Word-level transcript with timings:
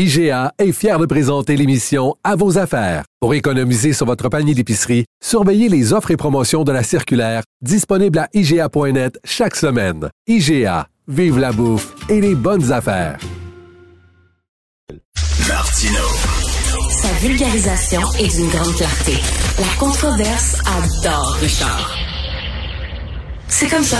IGA 0.00 0.52
est 0.60 0.70
fier 0.70 0.96
de 1.00 1.06
présenter 1.06 1.56
l'émission 1.56 2.14
À 2.22 2.36
vos 2.36 2.56
affaires. 2.56 3.02
Pour 3.18 3.34
économiser 3.34 3.92
sur 3.92 4.06
votre 4.06 4.28
panier 4.28 4.54
d'épicerie, 4.54 5.06
surveillez 5.20 5.68
les 5.68 5.92
offres 5.92 6.12
et 6.12 6.16
promotions 6.16 6.62
de 6.62 6.70
la 6.70 6.84
circulaire 6.84 7.42
disponible 7.62 8.20
à 8.20 8.28
IGA.net 8.32 9.18
chaque 9.24 9.56
semaine. 9.56 10.08
IGA, 10.28 10.86
vive 11.08 11.40
la 11.40 11.50
bouffe 11.50 11.96
et 12.08 12.20
les 12.20 12.36
bonnes 12.36 12.70
affaires. 12.70 13.18
Martino. 15.48 16.04
Sa 16.90 17.26
vulgarisation 17.26 18.02
est 18.20 18.36
d'une 18.36 18.50
grande 18.50 18.76
clarté. 18.76 19.14
La 19.58 19.80
controverse 19.80 20.62
adore 20.64 21.36
Richard. 21.40 21.98
C'est 23.48 23.66
comme 23.66 23.82
ça. 23.82 23.98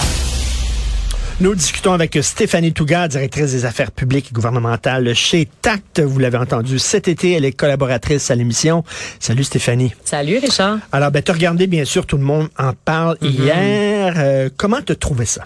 Nous 1.41 1.55
discutons 1.55 1.93
avec 1.93 2.19
Stéphanie 2.21 2.73
Touga, 2.73 3.07
directrice 3.07 3.53
des 3.53 3.65
affaires 3.65 3.93
publiques 3.93 4.31
et 4.31 4.35
gouvernementales 4.35 5.15
chez 5.15 5.49
TACT. 5.63 6.01
Vous 6.01 6.19
l'avez 6.19 6.37
entendu 6.39 6.81
cet 6.81 7.07
été, 7.07 7.33
elle 7.33 7.45
est 7.45 7.53
collaboratrice 7.53 8.33
à 8.33 8.35
l'émission. 8.35 8.83
Salut 9.21 9.45
Stéphanie. 9.45 9.95
Salut 10.05 10.39
Richard. 10.39 10.79
Alors, 10.91 11.13
ben, 11.13 11.23
tu 11.23 11.31
regardé, 11.31 11.69
bien 11.69 11.85
sûr, 11.85 12.07
tout 12.07 12.17
le 12.17 12.25
monde 12.25 12.49
en 12.59 12.73
parle 12.73 13.19
Mhm. 13.23 13.29
hier. 13.31 14.15
Euh, 14.17 14.49
comment 14.57 14.83
te 14.83 14.93
trouvé 14.93 15.27
ça? 15.27 15.45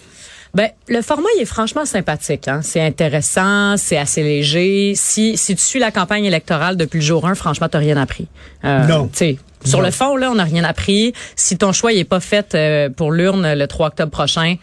Ben, 0.55 0.71
le 0.89 1.03
format, 1.03 1.29
il 1.37 1.43
est 1.43 1.47
franchement 1.47 1.85
sympathique. 1.85 2.49
Hein? 2.49 2.61
C'est 2.63 2.81
intéressant, 2.81 3.77
c'est 3.77 3.99
assez 3.99 4.23
léger. 4.23 4.95
Si, 4.97 5.37
si 5.37 5.55
tu 5.57 5.63
suis 5.63 5.79
la 5.79 5.91
campagne 5.91 6.25
électorale 6.25 6.79
depuis 6.79 7.01
le 7.01 7.05
jour 7.05 7.27
1, 7.27 7.35
franchement, 7.35 7.69
t'as 7.71 7.79
rien 7.79 7.99
appris. 7.99 8.29
Euh, 8.65 8.87
Non. 8.87 9.09
tu 9.09 9.19
sais, 9.19 9.39
Sur 9.65 9.79
Non. 9.79 9.85
le 9.85 9.91
fond, 9.93 10.17
là, 10.17 10.31
on 10.31 10.35
n'a 10.37 10.45
rien 10.45 10.65
appris. 10.65 11.13
Si 11.37 11.57
ton 11.57 11.73
choix 11.73 11.93
n'est 11.93 12.03
pas 12.05 12.19
fait 12.19 12.55
euh, 12.55 12.89
pour 12.91 13.13
l'urne 13.13 13.53
le 13.55 13.67
3 13.69 13.89
octobre 13.89 14.11
prochain, 14.11 14.57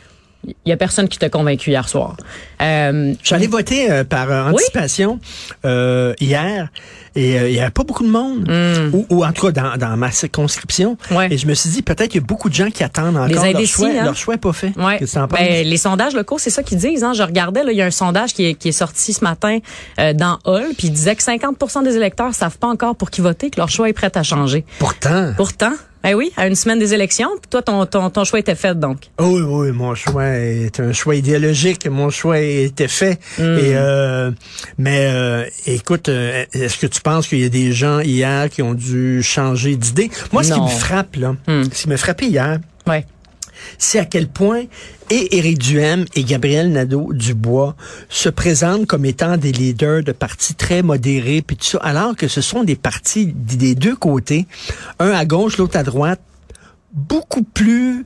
il 0.48 0.56
y 0.66 0.72
a 0.72 0.78
personne 0.78 1.08
qui 1.09 1.18
t'a 1.18 1.30
convaincu 1.30 1.70
hier 1.72 1.88
soir. 1.90 2.16
Euh, 2.62 3.14
J'allais 3.23 3.48
voter 3.48 3.92
euh, 3.92 4.04
par 4.04 4.32
euh, 4.32 4.52
anticipation 4.52 5.20
euh, 5.66 6.14
hier 6.20 6.70
et 7.16 7.36
il 7.36 7.52
y 7.54 7.59
avait 7.59 7.72
pas 7.72 7.84
beaucoup 7.84 8.06
de 8.06 8.09
monde, 8.12 8.48
ou, 8.94 9.06
ou 9.09 9.26
en 9.26 9.31
tout 9.34 9.48
cas 9.48 9.52
dans, 9.52 9.78
dans 9.78 9.98
ma 9.98 10.12
circonscription. 10.12 10.96
Hmm. 11.09 11.16
Ouais. 11.16 11.28
Et 11.34 11.38
je 11.38 11.48
me 11.48 11.54
suis 11.56 11.70
dit 11.72 11.81
peut-être 11.81 12.09
qu'il 12.12 12.22
y 12.22 12.23
a 12.23 12.26
beaucoup 12.26 12.50
de 12.50 12.54
gens 12.54 12.70
qui 12.70 12.84
attendent 12.84 13.18
encore 13.18 13.28
leur 13.28 13.44
indécis, 13.44 13.68
choix. 13.68 13.88
hein? 13.90 14.04
Leur 14.06 14.16
choix 14.16 14.36
n'est 14.36 14.40
pas 14.40 14.54
fait. 14.54 14.72
Ouais. 14.78 15.00
Ben, 15.31 15.66
les 15.68 15.78
sondages 15.78 16.14
locaux, 16.14 16.38
c'est 16.38 16.52
ça 16.52 16.62
qu'ils 16.64 16.78
disent. 16.78 17.03
Hein. 17.03 17.14
Je 17.14 17.24
regardais, 17.24 17.62
il 17.68 17.76
y 17.76 17.81
a 17.81 17.86
un 17.86 17.92
sondage 17.92 18.34
qui 18.34 18.46
est, 18.46 18.53
qui 18.53 18.70
est 18.70 18.74
sorti 18.74 19.12
ce 19.12 19.24
matin 19.24 19.58
dans 19.98 20.38
Hall, 20.46 20.68
puis 20.78 20.88
il 20.88 20.92
disait 20.92 21.16
que 21.16 21.24
50% 21.24 21.84
des 21.84 21.96
électeurs 21.98 22.34
savent 22.34 22.58
pas 22.59 22.68
encore 22.68 22.96
pour 22.96 23.09
qui 23.09 23.22
voter, 23.22 23.50
que 23.50 23.59
leur 23.59 23.70
choix 23.70 23.90
est 23.90 23.94
prêt 23.94 24.12
à 24.16 24.24
changer. 24.24 24.64
Pourtant. 24.78 25.34
Pourtant, 25.36 25.74
ben 26.03 26.16
oui, 26.16 26.31
à 26.38 26.47
une 26.47 26.55
semaine 26.55 26.80
des 26.80 26.94
élections, 26.94 27.30
puis 27.42 27.50
toi, 27.50 27.61
ton, 27.61 27.86
ton, 27.86 28.09
ton 28.09 28.23
choix 28.23 28.39
était 28.39 28.55
fait, 28.55 28.80
donc. 28.80 29.09
Oui, 29.19 29.42
oui, 29.42 29.72
mon 29.72 29.95
choix 29.95 30.28
est 30.28 30.80
un 30.80 30.94
choix 30.94 31.16
idéologique. 31.16 31.88
Mon 31.88 32.09
choix 32.09 32.39
était 32.39 32.88
fait. 32.88 33.19
Hmm. 33.38 33.41
Et 33.58 33.75
euh, 33.75 34.31
mais 34.78 35.09
euh, 35.11 35.45
écoute, 35.67 36.08
euh, 36.09 36.45
est-ce 36.53 36.78
que 36.78 36.88
tu 36.88 37.02
penses 37.02 37.28
qu'il 37.28 37.39
y 37.39 37.45
a 37.45 37.50
des 37.50 37.73
gens 37.73 38.00
hier 38.00 38.50
qui 38.50 38.61
ont 38.61 38.73
dû 38.73 39.22
changer 39.23 39.75
d'idée? 39.75 40.09
Moi, 40.31 40.44
ce 40.44 40.53
qui 40.53 40.61
me 40.61 40.67
frappe 40.67 41.16
là, 41.17 41.36
Hmm. 41.47 41.64
ce 41.72 41.83
qui 41.83 41.89
m'a 41.89 41.97
frappé 41.97 42.28
hier, 42.28 42.59
Ouais. 42.88 43.06
C'est 43.78 44.00
à 44.00 44.06
quel 44.06 44.28
point 44.28 44.64
et 45.09 45.38
Éric 45.38 45.58
Duhem 45.58 46.06
et 46.16 46.24
Gabriel 46.24 46.72
Nadeau-Dubois 46.72 47.75
se 48.09 48.30
présentent 48.30 48.86
comme 48.86 49.06
étant 49.06 49.38
des 49.38 49.52
leaders 49.52 50.03
de 50.03 50.12
partis 50.12 50.53
très 50.53 50.81
modérés, 50.81 51.42
puis 51.42 51.58
tout 51.58 51.66
ça, 51.66 51.80
alors 51.80 52.16
que 52.16 52.28
ce 52.28 52.42
sont 52.42 52.64
des 52.64 52.75
partis 52.75 53.34
des 53.34 53.75
deux 53.75 53.96
côtés, 53.96 54.46
un 55.00 55.12
à 55.12 55.25
gauche, 55.25 55.58
l'autre 55.58 55.78
à 55.78 55.84
droite, 55.84 56.22
beaucoup 56.94 57.44
plus 57.44 58.06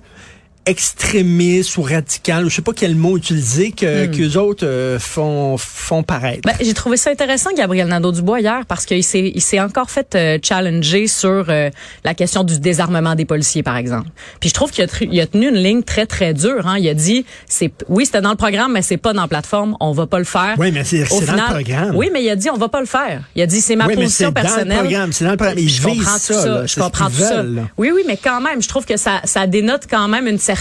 extrémistes 0.66 1.78
ou 1.78 1.82
radicales, 1.82 2.46
ou 2.46 2.50
je 2.50 2.56
sais 2.56 2.62
pas 2.62 2.72
quel 2.74 2.96
mot 2.96 3.18
utiliser, 3.18 3.72
que 3.72 4.06
qu'eux 4.06 4.38
autres 4.38 4.66
euh, 4.66 5.00
font, 5.00 5.58
font 5.58 6.04
paraître. 6.04 6.42
Ben, 6.44 6.54
j'ai 6.62 6.74
trouvé 6.74 6.98
ça 6.98 7.10
intéressant, 7.10 7.50
Gabriel 7.56 7.88
Nadeau-Dubois, 7.88 8.40
hier, 8.42 8.62
parce 8.68 8.86
qu'il 8.86 9.04
s'est, 9.04 9.32
il 9.36 9.42
s'est 9.42 9.60
encore 9.60 9.90
fait 9.92 10.16
euh, 10.16 10.38
challenger 10.42 11.08
sur 11.08 11.46
euh, 11.50 11.70
la 12.04 12.14
question 12.14 12.44
du 12.44 12.60
désarmement 12.60 13.16
des 13.16 13.26
policiers, 13.26 13.64
par 13.64 13.76
exemple. 13.78 14.08
Puis 14.40 14.50
je 14.50 14.54
trouve 14.54 14.72
qu'il 14.72 14.84
a, 14.86 14.88
il 15.02 15.20
a 15.20 15.28
tenu 15.28 15.50
une 15.50 15.56
ligne 15.56 15.84
très, 15.84 16.06
très 16.06 16.34
dure. 16.34 16.66
Hein. 16.68 16.78
Il 16.80 16.88
a 16.88 16.94
dit, 16.94 17.26
c'est 17.48 17.72
oui, 17.90 18.06
c'était 18.06 18.22
dans 18.22 18.32
le 18.32 18.38
programme, 18.38 18.72
mais 18.74 18.82
c'est 18.82 18.98
pas 18.98 19.14
dans 19.14 19.24
la 19.24 19.28
plateforme. 19.28 19.76
On 19.82 19.92
va 19.92 20.08
pas 20.08 20.20
le 20.20 20.24
faire. 20.26 20.56
oui, 20.58 20.72
mais 20.72 20.84
c'est 20.86 21.04
c'est 21.06 21.26
dans 21.26 21.34
le 21.34 21.54
programme. 21.62 21.96
Oui, 21.96 22.10
mais 22.14 22.24
il 22.24 22.30
a 22.30 22.36
dit, 22.36 22.50
on 22.50 22.58
va 22.58 22.70
pas 22.70 22.80
le 22.80 22.86
faire. 22.86 23.22
Il 23.36 23.42
a 23.42 23.46
dit, 23.48 23.60
c'est 23.60 23.76
ma 23.76 23.86
Oui, 23.88 23.96
mais 23.98 24.04
position 24.04 24.28
c'est 24.28 24.34
dans 24.34 24.42
le 24.42 24.48
personnelle. 24.48 24.80
programme, 24.80 25.12
c'est 25.14 25.26
dans 25.26 25.32
le 25.32 25.38
programme. 25.38 25.60
Je 25.60 25.82
comprends 25.82 26.18
ça, 26.18 26.34
tout 26.34 26.40
ça. 26.40 26.48
là. 26.48 26.66
Je 26.66 26.76
comprends 26.80 27.08
tout 27.10 27.16
ça. 27.18 27.42
veulent, 27.42 27.56
là. 27.56 27.62
Oui, 27.78 27.92
oui, 27.94 28.04
mais 28.08 28.18
quand 28.18 28.40
même, 28.40 28.62
je 28.62 28.68
trouve 28.70 28.86
que 28.86 28.96
ça, 28.98 29.20
ça 29.26 29.46
dénote 29.46 29.84
quand 29.90 30.08
même 30.08 30.26
une 30.26 30.38
certaine. 30.38 30.53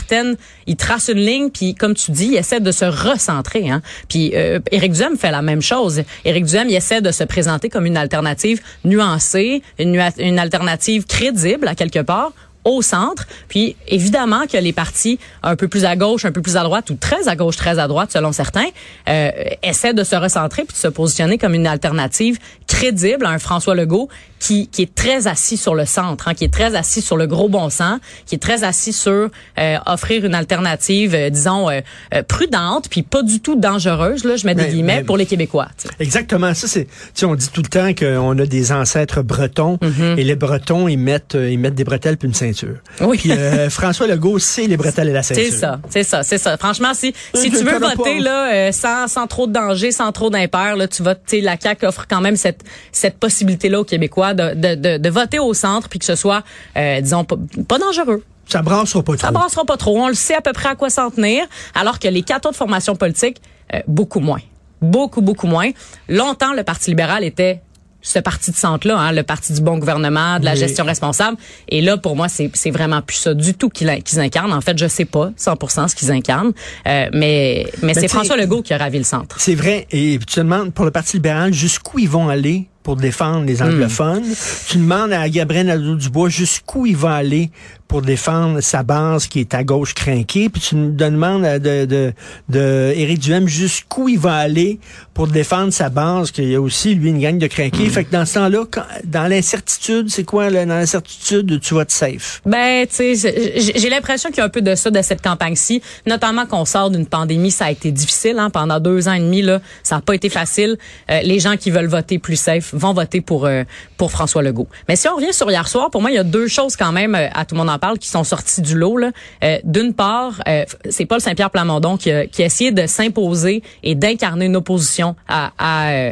Il 0.66 0.76
trace 0.76 1.08
une 1.08 1.18
ligne, 1.18 1.50
puis 1.50 1.74
comme 1.74 1.94
tu 1.94 2.10
dis, 2.10 2.26
il 2.32 2.36
essaie 2.36 2.60
de 2.60 2.72
se 2.72 2.84
recentrer. 2.84 3.70
Hein. 3.70 3.82
Puis 4.08 4.32
euh, 4.34 4.58
Éric 4.70 4.92
Duhem 4.92 5.16
fait 5.16 5.30
la 5.30 5.42
même 5.42 5.62
chose. 5.62 6.02
Éric 6.24 6.44
Duhem, 6.44 6.68
essaie 6.68 7.00
de 7.00 7.10
se 7.10 7.24
présenter 7.24 7.68
comme 7.68 7.86
une 7.86 7.96
alternative 7.96 8.60
nuancée, 8.84 9.62
une, 9.78 9.92
nua- 9.96 10.18
une 10.18 10.38
alternative 10.38 11.06
crédible 11.06 11.68
à 11.68 11.74
quelque 11.74 12.00
part 12.00 12.32
au 12.64 12.80
centre. 12.80 13.26
Puis 13.48 13.74
évidemment 13.88 14.46
que 14.46 14.56
les 14.56 14.72
partis 14.72 15.18
un 15.42 15.56
peu 15.56 15.66
plus 15.66 15.84
à 15.84 15.96
gauche, 15.96 16.24
un 16.24 16.30
peu 16.30 16.42
plus 16.42 16.56
à 16.56 16.62
droite 16.62 16.90
ou 16.90 16.94
très 16.94 17.26
à 17.26 17.34
gauche, 17.34 17.56
très 17.56 17.80
à 17.80 17.88
droite 17.88 18.12
selon 18.12 18.30
certains, 18.30 18.68
euh, 19.08 19.30
essaient 19.64 19.94
de 19.94 20.04
se 20.04 20.14
recentrer 20.14 20.62
puis 20.62 20.74
de 20.74 20.78
se 20.78 20.86
positionner 20.88 21.38
comme 21.38 21.54
une 21.54 21.66
alternative 21.66 22.38
crédible 22.68 23.26
à 23.26 23.30
un 23.30 23.40
François 23.40 23.74
Legault 23.74 24.08
qui, 24.42 24.66
qui 24.66 24.82
est 24.82 24.92
très 24.92 25.28
assis 25.28 25.56
sur 25.56 25.76
le 25.76 25.86
centre, 25.86 26.26
hein, 26.26 26.34
qui 26.34 26.42
est 26.44 26.52
très 26.52 26.74
assis 26.74 27.00
sur 27.00 27.16
le 27.16 27.28
gros 27.28 27.48
bon 27.48 27.70
sens, 27.70 28.00
qui 28.26 28.34
est 28.34 28.38
très 28.38 28.64
assis 28.64 28.92
sur 28.92 29.28
euh, 29.58 29.76
offrir 29.86 30.24
une 30.24 30.34
alternative, 30.34 31.14
euh, 31.14 31.30
disons, 31.30 31.70
euh, 31.70 31.80
euh, 32.12 32.22
prudente 32.24 32.88
puis 32.90 33.02
pas 33.02 33.22
du 33.22 33.38
tout 33.40 33.54
dangereuse, 33.54 34.24
là, 34.24 34.34
je 34.34 34.44
mets 34.44 34.56
des 34.56 34.64
Mais- 34.64 34.70
guillemets, 34.70 34.96
mais- 34.96 35.04
pour 35.04 35.16
les 35.16 35.26
Québécois. 35.26 35.68
tu 35.78 35.86
sais. 35.86 35.94
Exactement, 36.00 36.54
ça 36.54 36.66
c'est. 36.66 36.86
Tu 36.86 36.90
sais, 37.14 37.24
on 37.26 37.36
dit 37.36 37.48
tout 37.52 37.62
le 37.62 37.68
temps 37.68 37.94
qu'on 37.94 38.36
a 38.38 38.46
des 38.46 38.72
ancêtres 38.72 39.22
bretons 39.22 39.78
et 40.16 40.24
les 40.24 40.34
Bretons 40.34 40.88
ils 40.88 40.96
mettent 40.98 41.36
euh, 41.36 41.48
ils 41.50 41.58
mettent 41.58 41.76
des 41.76 41.84
bretelles 41.84 42.16
puis 42.16 42.26
une 42.26 42.34
ceinture. 42.34 42.78
Oui. 43.00 43.18
Puis 43.18 43.30
euh, 43.30 43.70
François 43.78 44.08
Legault 44.08 44.40
c'est 44.40 44.66
les 44.66 44.76
bretelles 44.76 45.08
et 45.08 45.12
la 45.12 45.22
ceinture. 45.22 45.44
C'est 45.44 45.52
ça, 45.56 45.80
c'est 45.88 46.02
ça, 46.02 46.22
c'est 46.24 46.38
ça. 46.38 46.56
Franchement, 46.56 46.94
si 46.94 47.14
si 47.32 47.50
Je 47.52 47.58
tu 47.58 47.64
veux 47.64 47.78
voter 47.78 48.18
là 48.18 48.52
euh, 48.52 48.72
sans 48.72 49.06
sans 49.06 49.28
trop 49.28 49.46
de 49.46 49.52
danger, 49.52 49.92
sans 49.92 50.10
trop 50.10 50.30
d'impair, 50.30 50.74
là, 50.74 50.88
tu 50.88 51.02
vas, 51.04 51.14
tu 51.14 51.22
sais, 51.26 51.40
la 51.40 51.56
CAQ 51.60 51.86
offre 51.86 52.06
quand 52.10 52.20
même 52.20 52.34
cette 52.36 52.62
cette 52.90 53.18
possibilité 53.18 53.68
là 53.68 53.80
aux 53.80 53.84
Québécois 53.84 54.31
de, 54.34 54.54
de 54.54 54.74
de 54.74 54.96
de 54.98 55.10
voter 55.10 55.38
au 55.38 55.54
centre 55.54 55.88
puis 55.88 55.98
que 55.98 56.04
ce 56.04 56.14
soit, 56.14 56.42
euh, 56.76 57.00
disons, 57.00 57.24
pas, 57.24 57.36
pas 57.68 57.78
dangereux. 57.78 58.22
Ça 58.48 58.60
brassera 58.62 59.02
pas 59.02 59.16
trop. 59.16 59.26
Ça 59.26 59.30
brassera 59.32 59.64
pas 59.64 59.76
trop. 59.76 59.96
On 59.98 60.08
le 60.08 60.14
sait 60.14 60.34
à 60.34 60.40
peu 60.40 60.52
près 60.52 60.68
à 60.70 60.74
quoi 60.74 60.90
s'en 60.90 61.10
tenir, 61.10 61.44
alors 61.74 61.98
que 61.98 62.08
les 62.08 62.22
quatre 62.22 62.46
autres 62.46 62.58
formations 62.58 62.96
politiques, 62.96 63.40
euh, 63.74 63.80
beaucoup 63.86 64.20
moins. 64.20 64.40
Beaucoup, 64.80 65.20
beaucoup 65.22 65.46
moins. 65.46 65.70
Longtemps, 66.08 66.52
le 66.52 66.64
Parti 66.64 66.90
libéral 66.90 67.22
était 67.24 67.60
ce 68.04 68.18
parti 68.18 68.50
de 68.50 68.56
centre-là, 68.56 68.98
hein, 68.98 69.12
le 69.12 69.22
parti 69.22 69.52
du 69.52 69.60
bon 69.60 69.78
gouvernement, 69.78 70.40
de 70.40 70.44
la 70.44 70.54
Oui. 70.54 70.58
gestion 70.58 70.84
responsable. 70.84 71.36
Et 71.68 71.80
là, 71.80 71.96
pour 71.96 72.16
moi, 72.16 72.26
c'est 72.28 72.50
vraiment 72.72 73.00
plus 73.00 73.16
ça 73.16 73.32
du 73.32 73.54
tout 73.54 73.68
qu'ils 73.68 73.88
incarnent. 74.18 74.52
En 74.52 74.60
fait, 74.60 74.76
je 74.76 74.88
sais 74.88 75.04
pas 75.04 75.30
100% 75.38 75.86
ce 75.86 75.94
qu'ils 75.94 76.10
incarnent, 76.10 76.50
euh, 76.88 77.06
mais 77.12 77.64
mais 77.80 77.94
tu 77.94 78.00
c'est 78.00 78.08
François 78.08 78.36
Legault 78.36 78.62
qui 78.62 78.74
a 78.74 78.78
ravi 78.78 78.98
le 78.98 79.04
centre. 79.04 79.36
C'est 79.40 79.54
vrai. 79.54 79.86
Et 79.92 80.18
tu 80.18 80.26
te 80.26 80.40
demandes 80.40 80.74
pour 80.74 80.84
le 80.84 80.90
Parti 80.90 81.18
libéral 81.18 81.54
jusqu'où 81.54 82.00
ils 82.00 82.08
vont 82.08 82.28
aller 82.28 82.66
pour 82.82 82.96
défendre 82.96 83.42
Hmm. 83.42 83.46
les 83.46 83.62
anglophones. 83.62 84.24
Tu 84.68 84.78
demandes 84.78 85.12
à 85.12 85.28
Gabriel 85.28 85.66
Nadeau-Dubois 85.66 86.28
jusqu'où 86.28 86.86
il 86.86 86.96
va 86.96 87.14
aller 87.14 87.50
pour 87.88 88.00
défendre 88.02 88.60
sa 88.60 88.82
base 88.82 89.26
qui 89.26 89.40
est 89.40 89.52
à 89.54 89.64
gauche 89.64 89.92
crinquée. 89.94 90.48
Puis 90.48 90.62
tu 90.62 90.76
me 90.76 90.92
demandes 90.92 91.44
à 91.44 91.58
de, 91.58 91.84
de, 91.84 92.12
de 92.48 92.92
Éric 92.96 93.18
Duhem 93.18 93.46
jusqu'où 93.48 94.08
il 94.08 94.18
va 94.18 94.34
aller 94.36 94.78
pour 95.12 95.26
défendre 95.26 95.72
sa 95.74 95.90
base, 95.90 96.30
qu'il 96.30 96.48
y 96.48 96.54
a 96.54 96.60
aussi, 96.60 96.94
lui, 96.94 97.10
une 97.10 97.20
gang 97.20 97.36
de 97.36 97.46
crinqués. 97.46 97.86
Fait 97.90 98.04
que 98.04 98.10
dans 98.10 98.24
ce 98.24 98.34
temps-là, 98.34 98.64
dans 99.04 99.28
l'incertitude, 99.28 100.08
c'est 100.08 100.24
quoi, 100.24 100.48
là? 100.48 100.64
Dans 100.64 100.74
l'incertitude, 100.76 101.60
tu 101.60 101.74
vas 101.74 101.84
te 101.84 101.92
safe? 101.92 102.40
Ben, 102.46 102.86
tu 102.86 103.14
sais, 103.14 103.32
j'ai 103.56 103.78
j'ai 103.78 103.90
l'impression 103.90 104.30
qu'il 104.30 104.38
y 104.38 104.40
a 104.40 104.44
un 104.44 104.48
peu 104.48 104.62
de 104.62 104.74
ça 104.74 104.90
de 104.90 105.02
cette 105.02 105.20
campagne-ci, 105.20 105.82
notamment 106.06 106.46
qu'on 106.46 106.64
sort 106.64 106.88
d'une 106.90 107.06
pandémie, 107.06 107.50
ça 107.50 107.66
a 107.66 107.70
été 107.70 107.90
difficile 107.92 108.38
hein, 108.38 108.48
pendant 108.48 108.80
deux 108.80 109.06
ans 109.08 109.12
et 109.12 109.20
demi 109.20 109.42
là, 109.42 109.60
ça 109.82 109.96
n'a 109.96 110.00
pas 110.00 110.14
été 110.14 110.30
facile. 110.30 110.78
Euh, 111.10 111.20
les 111.22 111.40
gens 111.40 111.56
qui 111.58 111.70
veulent 111.70 111.88
voter 111.88 112.18
plus 112.18 112.36
safe 112.36 112.71
vont 112.72 112.92
voter 112.92 113.20
pour 113.20 113.46
euh, 113.46 113.64
pour 113.96 114.10
François 114.10 114.42
Legault. 114.42 114.68
Mais 114.88 114.96
si 114.96 115.08
on 115.08 115.16
revient 115.16 115.32
sur 115.32 115.50
hier 115.50 115.66
soir, 115.68 115.90
pour 115.90 116.00
moi, 116.00 116.10
il 116.10 116.14
y 116.14 116.18
a 116.18 116.24
deux 116.24 116.48
choses 116.48 116.76
quand 116.76 116.92
même 116.92 117.14
euh, 117.14 117.28
à 117.34 117.44
tout 117.44 117.54
le 117.54 117.60
monde 117.60 117.70
en 117.70 117.78
parle 117.78 117.98
qui 117.98 118.08
sont 118.08 118.24
sorties 118.24 118.62
du 118.62 118.76
lot. 118.76 118.96
là. 118.98 119.10
Euh, 119.44 119.58
D'une 119.64 119.94
part, 119.94 120.42
euh, 120.48 120.64
c'est 120.90 121.06
Paul 121.06 121.20
Saint-Pierre 121.20 121.50
Plamondon 121.50 121.96
qui 121.96 122.10
a, 122.10 122.26
qui 122.26 122.42
a 122.42 122.46
essayé 122.46 122.72
de 122.72 122.86
s'imposer 122.86 123.62
et 123.82 123.94
d'incarner 123.94 124.46
une 124.46 124.56
opposition 124.56 125.16
à, 125.28 125.52
à, 125.58 126.10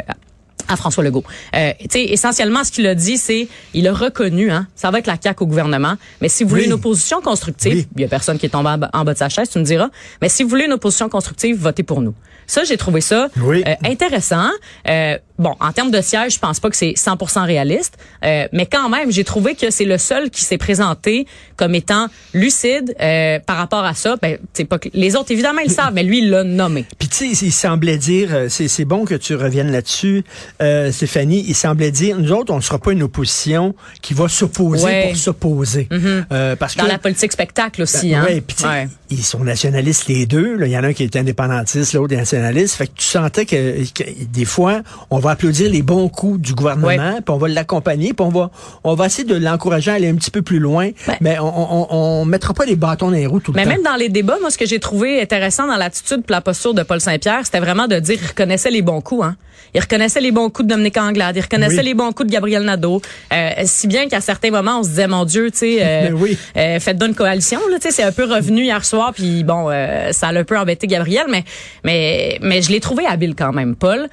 à 0.69 0.77
François 0.77 1.03
Legault. 1.03 1.25
Euh, 1.57 1.73
tu 1.81 1.87
sais, 1.91 2.05
essentiellement, 2.05 2.63
ce 2.63 2.71
qu'il 2.71 2.87
a 2.87 2.95
dit, 2.95 3.19
c'est, 3.19 3.49
il 3.75 3.89
a 3.89 3.93
reconnu, 3.93 4.51
hein, 4.53 4.67
ça 4.77 4.91
va 4.91 4.99
être 5.01 5.07
la 5.09 5.17
CAQ 5.21 5.43
au 5.43 5.47
gouvernement, 5.47 5.95
mais 6.21 6.29
si 6.29 6.45
vous 6.45 6.51
voulez 6.51 6.63
Oui. 6.63 6.67
une 6.69 6.75
opposition 6.75 7.21
constructive, 7.21 7.73
Oui. 7.75 7.89
il 7.97 8.03
y 8.03 8.05
a 8.05 8.09
personne 8.09 8.39
qui 8.39 8.47
est 8.47 8.51
tombé 8.51 8.69
en 8.69 8.79
bas, 8.79 8.91
en 8.93 9.05
bas 9.05 9.15
de 9.15 9.19
sa 9.19 9.29
chaise, 9.29 9.49
tu 9.51 9.59
me 9.59 9.65
diras, 9.65 9.89
mais 10.23 10.29
si 10.29 10.43
vous 10.45 10.49
voulez 10.49 10.67
une 10.67 10.73
opposition 10.73 11.09
constructive, 11.09 11.57
votez 11.59 11.83
pour 11.83 12.01
nous. 12.03 12.15
Ça, 12.47 12.65
j'ai 12.65 12.77
trouvé 12.77 13.01
ça 13.01 13.29
Oui. 13.43 13.63
euh, 13.67 13.75
intéressant. 13.85 14.49
Euh, 14.89 15.19
bon, 15.41 15.55
en 15.59 15.73
termes 15.73 15.91
de 15.91 16.01
siège, 16.01 16.35
je 16.35 16.39
pense 16.39 16.61
pas 16.61 16.71
que 16.71 16.77
c'est 16.77 16.93
100% 16.97 17.45
réaliste, 17.45 17.95
euh, 18.25 18.47
mais 18.53 18.67
quand 18.67 18.89
même, 18.89 19.11
j'ai 19.11 19.25
trouvé 19.25 19.55
que 19.57 19.71
c'est 19.71 19.85
le 19.85 19.99
seul 19.99 20.31
qui 20.31 20.43
s'est 20.45 20.59
présenté 20.59 21.27
comme 21.57 21.75
étant 21.75 22.07
lucide 22.35 22.95
euh, 23.01 23.39
par 23.41 23.57
rapport 23.57 23.85
à 23.85 23.95
ça. 23.95 24.17
Ben, 24.21 24.39
c'est 24.53 24.65
pas 24.65 24.79
que 24.79 24.89
les 24.95 25.17
autres 25.17 25.33
évidemment 25.33 25.61
ils 25.61 25.69
le 25.69 25.75
savent, 25.75 25.93
mais 25.95 26.03
lui 26.03 26.19
il 26.19 26.31
l'a 26.31 26.45
nommé. 26.45 26.85
Puis 26.99 27.09
tu 27.09 27.35
sais, 27.35 27.47
il 27.47 27.53
semblait 27.53 27.99
dire, 27.99 28.29
euh, 28.33 28.49
c'est 28.49 28.85
bon 28.85 29.05
que 29.05 29.15
tu 29.15 29.35
reviennes 29.35 29.73
là-dessus, 29.73 30.23
euh, 30.63 30.93
Stéphanie, 30.93 31.45
il 31.49 31.55
semblait 31.55 31.91
dire, 31.91 32.19
nous 32.19 32.33
autres, 32.33 32.53
on 32.53 32.57
ne 32.57 32.63
sera 32.63 32.79
pas 32.79 32.93
une 32.93 33.03
opposition 33.03 33.75
qui 34.03 34.15
va 34.15 34.29
s'opposer 34.29 34.85
Ouais. 34.85 35.09
pour 35.09 35.17
s'opposer. 35.17 35.89
Euh, 35.91 36.55
parce 36.57 36.77
Dans 36.77 36.85
que 36.85 36.89
la 36.89 36.99
politique 36.99 37.33
spectacle 37.33 37.83
aussi, 37.83 38.11
Ben, 38.11 38.21
hein. 38.21 38.25
ouais, 38.27 38.41
puis 38.41 38.57
tu 38.57 38.63
sais, 38.63 38.69
Ouais. 38.69 38.89
ils 39.11 39.23
sont 39.25 39.41
nationalistes 39.45 40.07
les 40.09 40.27
deux. 40.27 40.59
Il 40.65 40.71
y 40.71 40.77
en 40.79 40.85
a 40.85 40.89
un 40.89 40.93
qui 40.93 41.03
est 41.03 41.17
indépendantiste, 41.17 41.95
l'autre 41.95 42.13
est 42.15 42.17
nationaliste. 42.19 42.77
Fait 42.77 42.87
que 42.87 42.93
tu 42.97 43.05
sentais 43.07 43.47
que, 43.47 43.83
que 43.93 44.05
des 44.31 44.45
fois, 44.45 44.83
on 45.11 45.19
va 45.19 45.30
applaudir 45.31 45.71
les 45.71 45.83
bons 45.83 46.09
coups 46.09 46.41
du 46.41 46.55
gouvernement, 46.55 47.17
puis 47.17 47.25
on 47.35 47.39
va 47.39 47.49
l'accompagner, 47.49 48.13
puis 48.13 48.25
on 48.25 48.29
va, 48.31 48.51
on 48.85 48.95
va 48.95 49.07
essayer 49.07 49.25
de 49.25 49.35
l'encourager 49.37 49.91
à 49.91 49.95
aller 49.95 50.09
un 50.09 50.15
petit 50.15 50.31
peu 50.31 50.43
plus 50.43 50.59
loin. 50.59 50.91
Ben- 51.07 51.17
mais 51.21 51.39
on, 51.39 51.45
on, 51.47 51.87
on 51.91 52.25
mettra 52.25 52.55
pas 52.55 52.65
les 52.65 52.77
bâtons 52.77 53.07
dans 53.07 53.17
les 53.17 53.27
roues 53.27 53.41
tout 53.41 53.53
le 53.53 53.57
Mais 53.57 53.65
temps. 53.65 53.71
même 53.71 53.83
dans 53.83 53.97
les 53.97 54.09
débats, 54.09 54.39
moi, 54.41 54.51
ce 54.51 54.59
que 54.59 54.67
j'ai 54.67 54.79
trouvé 54.81 55.21
intéressant 55.21 55.67
dans 55.67 55.77
l'attitude 55.77 56.21
et 56.29 56.33
la 56.33 56.41
posture 56.41 56.75
de 56.75 56.83
Paul 56.83 57.01
Saint-Pierre, 57.01 57.41
c'était 57.45 57.61
vraiment 57.61 57.87
de 57.87 57.99
dire 57.99 58.19
qu'il 58.19 58.29
reconnaissait 58.29 58.71
les 58.71 58.83
bons 58.83 59.01
coups. 59.01 59.25
Hein. 59.25 59.37
Il 59.75 59.81
reconnaissait 59.81 60.21
les 60.21 60.33
bons 60.33 60.51
coups 60.51 60.67
de 60.67 60.75
Dominique 60.75 60.97
Anglade, 60.97 61.37
il 61.37 61.43
reconnaissait 61.43 61.79
Oui. 61.79 61.85
les 61.85 61.95
bons 61.95 62.11
coups 62.13 62.27
de 62.29 62.33
Gabriel 62.33 62.65
Nadeau. 62.65 63.01
Euh, 63.33 63.51
si 63.65 63.87
bien 63.87 64.09
qu'à 64.09 64.21
certains 64.21 64.51
moments, 64.51 64.81
on 64.81 64.83
se 64.83 64.89
disait, 64.89 65.07
mon 65.07 65.25
Dieu, 65.25 65.51
tu 65.53 65.59
sais, 65.59 65.79
euh, 65.81 66.11
oui. 66.15 66.37
euh, 66.57 66.81
faites 66.81 66.99
d'une 66.99 67.15
coalition. 67.15 67.61
Là, 67.71 67.77
tu 67.79 67.83
sais, 67.89 67.95
c'est 67.95 68.03
un 68.03 68.11
peu 68.11 68.25
revenu 68.25 68.65
hier 68.65 68.85
soir, 68.85 69.13
puis 69.15 69.45
bon, 69.45 69.69
euh, 69.71 70.11
ça 70.13 70.29
a 70.29 70.35
un 70.37 70.45
peu 70.45 70.59
embêté 70.59 70.89
Gabriel, 70.89 71.27
mais 71.31 71.45
mais 71.85 72.39
mais 72.43 72.63
je 72.63 72.71
l'ai 72.73 72.81
trouvé 72.81 73.07
habile 73.07 73.35
quand 73.37 73.53
même, 73.53 73.77
Paul. 73.77 74.09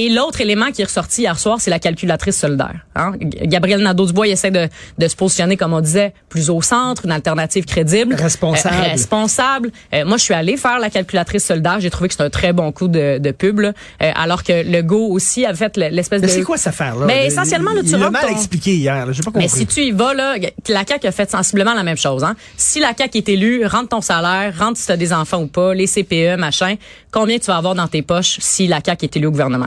Et 0.00 0.08
l'autre 0.10 0.40
élément 0.40 0.70
qui 0.70 0.80
est 0.82 0.84
ressorti 0.84 1.22
hier 1.22 1.36
soir, 1.36 1.58
c'est 1.60 1.70
la 1.70 1.80
calculatrice 1.80 2.38
solidaire. 2.38 2.86
Hein? 2.94 3.14
Gabriel 3.20 3.82
Nadeau-Dubois 3.82 4.28
essaie 4.28 4.52
de, 4.52 4.68
de 4.96 5.08
se 5.08 5.16
positionner, 5.16 5.56
comme 5.56 5.72
on 5.72 5.80
disait, 5.80 6.12
plus 6.28 6.50
au 6.50 6.62
centre, 6.62 7.04
une 7.04 7.10
alternative 7.10 7.64
crédible. 7.64 8.14
Responsable. 8.14 8.76
Euh, 8.76 8.90
responsable. 8.90 9.72
Euh, 9.92 10.04
moi, 10.04 10.16
je 10.16 10.22
suis 10.22 10.34
allée 10.34 10.56
faire 10.56 10.78
la 10.78 10.88
calculatrice 10.88 11.44
solidaire. 11.44 11.80
J'ai 11.80 11.90
trouvé 11.90 12.06
que 12.06 12.14
c'était 12.14 12.22
un 12.24 12.30
très 12.30 12.52
bon 12.52 12.70
coup 12.70 12.86
de, 12.86 13.18
de 13.18 13.30
pub. 13.32 13.58
là. 13.58 13.72
Euh, 14.00 14.12
alors 14.14 14.44
que 14.44 14.52
le 14.70 14.82
Go 14.82 15.08
aussi 15.10 15.44
a 15.44 15.52
fait 15.52 15.76
l'espèce 15.76 16.20
Mais 16.22 16.28
de... 16.28 16.32
c'est 16.32 16.42
quoi 16.42 16.56
cette 16.56 16.68
affaire-là? 16.68 17.04
Mais 17.06 17.24
Il- 17.24 17.26
essentiellement, 17.26 17.72
là, 17.72 17.80
tu 17.82 17.88
Il 17.88 17.98
l'a 17.98 18.10
mal 18.10 18.26
ton- 18.26 18.32
expliqué 18.32 18.76
hier. 18.76 19.04
là. 19.04 19.12
J'ai 19.12 19.22
pas 19.24 19.32
compris. 19.32 19.42
mais 19.42 19.48
si 19.48 19.66
tu 19.66 19.80
y 19.80 19.90
vas, 19.90 20.14
là, 20.14 20.36
la 20.68 20.84
CAQ 20.86 21.08
a 21.08 21.12
fait 21.12 21.28
sensiblement 21.28 21.74
la 21.74 21.82
même 21.82 21.96
chose. 21.96 22.22
Hein? 22.22 22.36
Si 22.56 22.78
la 22.78 22.92
CAQ 22.96 23.18
est 23.18 23.28
élue, 23.30 23.66
rentre 23.66 23.88
ton 23.88 24.00
salaire, 24.00 24.54
rentre 24.56 24.78
si 24.78 24.86
tu 24.86 24.92
as 24.92 24.96
des 24.96 25.12
enfants 25.12 25.42
ou 25.42 25.48
pas, 25.48 25.74
les 25.74 25.86
CPE, 25.88 26.36
machin, 26.38 26.76
combien 27.10 27.38
tu 27.38 27.46
vas 27.46 27.56
avoir 27.56 27.74
dans 27.74 27.88
tes 27.88 28.02
poches 28.02 28.36
si 28.38 28.68
la 28.68 28.78
CAQ 28.84 29.06
est 29.06 29.16
élue 29.16 29.26
au 29.26 29.32
gouvernement? 29.32 29.66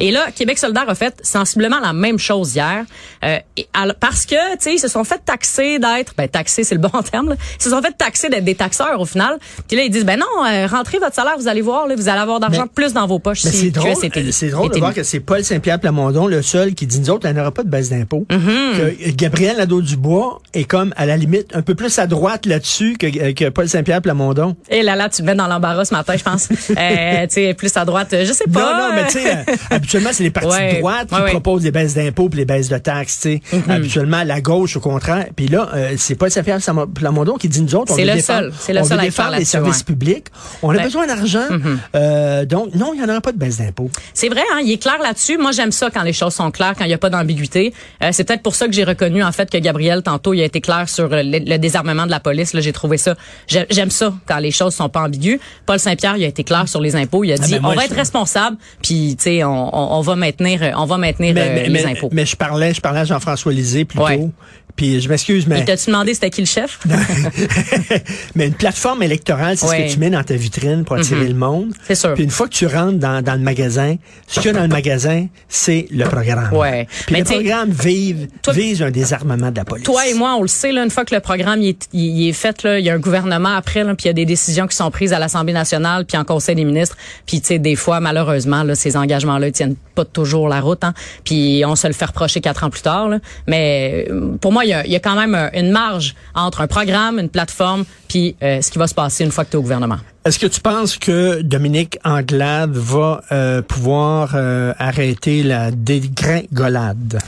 Et 0.00 0.10
là, 0.10 0.30
Québec 0.34 0.58
solidaire 0.58 0.88
a 0.88 0.94
fait 0.94 1.14
sensiblement 1.22 1.78
la 1.80 1.92
même 1.92 2.18
chose 2.18 2.54
hier, 2.54 2.84
euh, 3.24 3.38
et 3.56 3.68
alors- 3.74 3.94
parce 4.00 4.24
que, 4.26 4.34
tu 4.52 4.60
sais, 4.60 4.74
ils 4.74 4.78
se 4.78 4.88
sont 4.88 5.04
fait 5.04 5.20
taxer 5.24 5.78
d'être, 5.78 6.14
ben 6.16 6.28
taxer 6.28 6.64
c'est 6.64 6.74
le 6.74 6.80
bon 6.80 7.02
terme, 7.10 7.30
là. 7.30 7.36
ils 7.58 7.62
se 7.62 7.70
sont 7.70 7.82
fait 7.82 7.96
taxer 7.96 8.28
d'être 8.28 8.44
des 8.44 8.54
taxeurs 8.54 9.00
au 9.00 9.04
final. 9.06 9.38
Puis 9.68 9.76
là 9.76 9.84
ils 9.84 9.90
disent, 9.90 10.04
ben 10.04 10.18
non, 10.18 10.44
euh, 10.46 10.66
rentrez 10.66 10.98
votre 10.98 11.14
salaire, 11.14 11.34
vous 11.38 11.48
allez 11.48 11.60
voir, 11.60 11.86
là, 11.86 11.94
vous 11.96 12.08
allez 12.08 12.20
avoir 12.20 12.40
d'argent 12.40 12.66
plus 12.66 12.92
dans 12.92 13.06
vos 13.06 13.18
poches 13.18 13.44
Mais 13.44 13.50
si 13.50 13.56
c'est 13.58 13.70
drôle, 13.70 13.92
élu. 14.14 14.32
c'est 14.32 14.48
drôle 14.48 14.70
de 14.70 14.78
voir 14.78 14.94
que 14.94 15.02
c'est 15.02 15.20
Paul 15.20 15.44
Saint-Pierre 15.44 15.78
Plamondon 15.78 16.26
le 16.26 16.42
seul 16.42 16.74
qui 16.74 16.86
dit 16.86 16.98
nous 17.00 17.10
autres, 17.10 17.28
il 17.28 17.34
n'y 17.34 17.40
aura 17.40 17.50
pas 17.52 17.62
de 17.62 17.68
baisse 17.68 17.90
d'impôts. 17.90 18.26
Mm-hmm. 18.30 18.76
Que 19.04 19.10
Gabriel 19.10 19.56
Nadeau-Dubois 19.58 20.40
est 20.54 20.64
comme 20.64 20.94
à 20.96 21.06
la 21.06 21.16
limite 21.16 21.54
un 21.54 21.62
peu 21.62 21.74
plus 21.74 21.98
à 21.98 22.06
droite 22.06 22.46
là-dessus 22.46 22.96
que, 22.98 23.32
que 23.32 23.48
Paul 23.50 23.68
Saint-Pierre 23.68 24.02
Plamondon. 24.02 24.56
Et 24.70 24.82
là 24.82 24.96
là, 24.96 25.08
tu 25.08 25.18
te 25.22 25.26
mets 25.26 25.34
dans 25.34 25.46
l'embarras 25.46 25.84
ce 25.84 25.94
matin, 25.94 26.14
je 26.16 26.24
pense. 26.24 26.48
euh, 26.70 27.26
tu 27.26 27.34
sais, 27.34 27.54
plus 27.54 27.76
à 27.76 27.84
droite, 27.84 28.08
je 28.12 28.32
sais 28.32 28.44
pas. 28.50 28.60
non, 28.60 28.88
non, 28.88 28.94
mais 28.94 29.06
tu 29.06 29.12
sais, 29.20 29.36
euh, 29.72 29.78
habituellement, 29.90 30.10
c'est 30.12 30.22
les 30.24 30.30
partis 30.30 30.48
Ouais, 30.48 30.74
de 30.74 30.78
droite 30.80 31.08
qui 31.08 31.14
ouais, 31.14 31.30
proposent 31.30 31.62
des 31.62 31.70
baisses 31.70 31.94
d'impôts 31.94 32.28
puis 32.28 32.38
les 32.38 32.44
baisses 32.44 32.68
de 32.68 32.78
taxes, 32.78 33.20
tu 33.20 33.40
sais. 33.50 33.56
Mm-hmm. 33.56 33.70
Habituellement, 33.70 34.22
la 34.24 34.40
gauche, 34.40 34.76
au 34.76 34.80
contraire. 34.80 35.26
Puis 35.36 35.48
là, 35.48 35.68
euh, 35.74 35.94
c'est 35.96 36.14
Paul 36.14 36.30
Saint-Pierre 36.30 36.58
Plamondon 36.94 37.36
qui 37.36 37.48
dit 37.48 37.60
nous 37.62 37.74
autres, 37.74 37.92
on 37.92 37.96
veut 37.96 38.04
le 38.04 38.14
défendre, 38.14 38.50
seul, 38.58 38.74
le 38.76 38.80
on 38.80 38.84
seul 38.84 38.98
veut 38.98 39.04
défendre 39.04 39.36
les 39.36 39.44
services 39.44 39.82
publics. 39.82 40.26
On 40.62 40.70
a 40.70 40.76
Ben, 40.76 40.84
besoin 40.84 41.06
d'argent. 41.06 41.46
Euh, 41.94 42.44
donc, 42.44 42.74
non, 42.74 42.92
il 42.94 42.98
n'y 43.00 43.04
en 43.04 43.08
aura 43.08 43.20
pas 43.20 43.32
de 43.32 43.38
baisse 43.38 43.58
d'impôts. 43.58 43.90
C'est 44.14 44.28
vrai, 44.28 44.42
hein, 44.54 44.60
il 44.64 44.70
est 44.72 44.78
clair 44.82 44.98
là-dessus. 45.02 45.38
Moi, 45.38 45.52
j'aime 45.52 45.72
ça 45.72 45.90
quand 45.90 46.02
les 46.02 46.12
choses 46.12 46.34
sont 46.34 46.50
claires, 46.50 46.74
quand 46.76 46.84
il 46.84 46.88
n'y 46.88 46.94
a 46.94 46.98
pas 46.98 47.10
d'ambiguïté. 47.10 47.72
Euh, 48.02 48.10
c'est 48.12 48.24
peut-être 48.24 48.42
pour 48.42 48.54
ça 48.54 48.66
que 48.66 48.72
j'ai 48.72 48.84
reconnu 48.84 49.22
en 49.22 49.32
fait 49.32 49.50
que 49.50 49.58
Gabriel 49.58 50.02
tantôt 50.02 50.34
il 50.34 50.40
a 50.40 50.44
été 50.44 50.60
clair 50.60 50.88
sur 50.88 51.12
euh, 51.12 51.22
le, 51.22 51.38
le 51.38 51.58
désarmement 51.58 52.06
de 52.06 52.10
la 52.10 52.20
police. 52.20 52.52
Là, 52.54 52.60
j'ai 52.60 52.72
trouvé 52.72 52.96
ça. 52.96 53.14
J'ai- 53.46 53.66
J'aime 53.70 53.90
ça 53.90 54.12
quand 54.26 54.38
les 54.38 54.50
choses 54.50 54.74
sont 54.74 54.88
pas 54.88 55.02
ambiguës. 55.02 55.38
Paul 55.66 55.78
Saint-Pierre, 55.78 56.16
il 56.16 56.24
a 56.24 56.28
été 56.28 56.44
clair 56.44 56.68
sur 56.68 56.80
les 56.80 56.96
impôts. 56.96 57.24
Il 57.24 57.32
a 57.32 57.36
dit 57.38 57.52
ben 57.52 57.60
moi, 57.62 57.72
on 57.72 57.76
va 57.76 57.84
être 57.84 57.94
responsable, 57.94 58.56
puis 58.82 59.16
tu 59.16 59.24
sais, 59.24 59.44
on, 59.44 59.69
on, 59.72 59.98
on 59.98 60.00
va 60.00 60.16
maintenir, 60.16 60.72
on 60.76 60.84
va 60.86 60.98
maintenir 60.98 61.34
euh, 61.36 61.66
les 61.66 61.84
impôts. 61.86 62.08
mais 62.12 62.26
je 62.26 62.36
parlais, 62.36 62.74
je 62.74 62.80
parlais 62.80 63.00
à 63.00 63.04
Jean-François 63.04 63.52
Lisée 63.52 63.84
plus 63.84 63.98
Ouais. 64.00 64.16
tôt. 64.18 64.30
Puis 64.80 64.98
je 65.02 65.10
m'excuse, 65.10 65.46
mais 65.46 65.62
t'as-tu 65.62 65.90
demandé 65.90 66.14
c'était 66.14 66.30
qui 66.30 66.40
le 66.40 66.46
chef? 66.46 66.78
Mais 68.34 68.46
une 68.46 68.54
plateforme 68.54 69.02
électorale, 69.02 69.58
c'est 69.58 69.66
ce 69.66 69.72
que 69.74 69.92
tu 69.92 69.98
mets 69.98 70.08
dans 70.08 70.22
ta 70.24 70.36
vitrine 70.36 70.86
pour 70.86 70.96
attirer 70.96 71.28
le 71.28 71.34
monde. 71.34 71.74
C'est 71.86 71.94
sûr. 71.94 72.14
Puis 72.14 72.24
une 72.24 72.30
fois 72.30 72.48
que 72.48 72.54
tu 72.54 72.66
rentres 72.66 72.98
dans, 72.98 73.22
dans 73.22 73.34
le 73.34 73.40
magasin, 73.40 73.96
ce 74.26 74.40
qu'il 74.40 74.52
y 74.52 74.54
a 74.54 74.56
dans 74.56 74.62
le 74.62 74.68
magasin, 74.68 75.26
c'est 75.50 75.86
le 75.90 76.06
programme. 76.06 76.54
Ouais. 76.54 76.88
Puis 77.04 77.12
Mais 77.12 77.18
le 77.18 77.24
programme 77.26 77.68
vive, 77.68 78.28
toi- 78.42 78.54
vise 78.54 78.80
un 78.80 78.90
désarmement 78.90 79.50
de 79.50 79.56
la 79.56 79.66
police. 79.66 79.84
Toi 79.84 80.08
et 80.08 80.14
moi, 80.14 80.34
on 80.38 80.40
le 80.40 80.48
sait, 80.48 80.72
là, 80.72 80.82
une 80.82 80.90
fois 80.90 81.04
que 81.04 81.14
le 81.14 81.20
programme 81.20 81.60
est, 81.60 82.32
fait, 82.32 82.62
là, 82.62 82.78
il 82.78 82.86
y 82.86 82.88
a 82.88 82.94
un 82.94 82.98
gouvernement 82.98 83.54
après, 83.54 83.84
là, 83.84 83.94
puis 83.94 84.04
il 84.04 84.08
y 84.08 84.10
a 84.10 84.14
des 84.14 84.24
décisions 84.24 84.66
qui 84.66 84.76
sont 84.76 84.90
prises 84.90 85.12
à 85.12 85.18
l'Assemblée 85.18 85.52
nationale, 85.52 86.06
puis 86.06 86.16
en 86.16 86.24
Conseil 86.24 86.54
des 86.54 86.64
ministres. 86.64 86.96
Puis, 87.26 87.42
tu 87.42 87.48
sais, 87.48 87.58
des 87.58 87.76
fois, 87.76 88.00
malheureusement, 88.00 88.62
là, 88.62 88.74
ces 88.74 88.96
engagements-là 88.96 89.48
ils 89.48 89.52
tiennent 89.52 89.76
pas 89.94 90.06
toujours 90.06 90.48
la 90.48 90.62
route. 90.62 90.84
Hein, 90.84 90.94
puis 91.24 91.64
on 91.66 91.76
se 91.76 91.86
le 91.86 91.92
fait 91.92 92.06
reprocher 92.06 92.40
quatre 92.40 92.64
ans 92.64 92.70
plus 92.70 92.80
tard. 92.80 93.10
Là. 93.10 93.18
Mais 93.46 94.06
euh, 94.08 94.36
pour 94.40 94.52
moi, 94.52 94.64
il 94.70 94.72
y 94.72 94.74
a, 94.74 94.86
il 94.86 94.92
y 94.92 94.96
a 94.96 95.00
quand 95.00 95.16
même 95.16 95.34
euh, 95.34 95.48
une 95.52 95.70
marge 95.70 96.14
entre 96.34 96.60
un 96.60 96.66
programme, 96.66 97.18
une 97.18 97.28
plateforme, 97.28 97.84
puis 98.08 98.36
euh, 98.42 98.62
ce 98.62 98.70
qui 98.70 98.78
va 98.78 98.86
se 98.86 98.94
passer 98.94 99.24
une 99.24 99.32
fois 99.32 99.44
que 99.44 99.50
tu 99.50 99.56
es 99.56 99.58
au 99.58 99.62
gouvernement. 99.62 99.98
Est-ce 100.24 100.38
que 100.38 100.46
tu 100.46 100.60
penses 100.60 100.96
que 100.96 101.42
Dominique 101.42 101.98
Anglade 102.04 102.76
va 102.76 103.22
euh, 103.32 103.62
pouvoir 103.62 104.32
euh, 104.34 104.72
arrêter 104.78 105.42
la 105.42 105.70
dégringolade? 105.70 107.18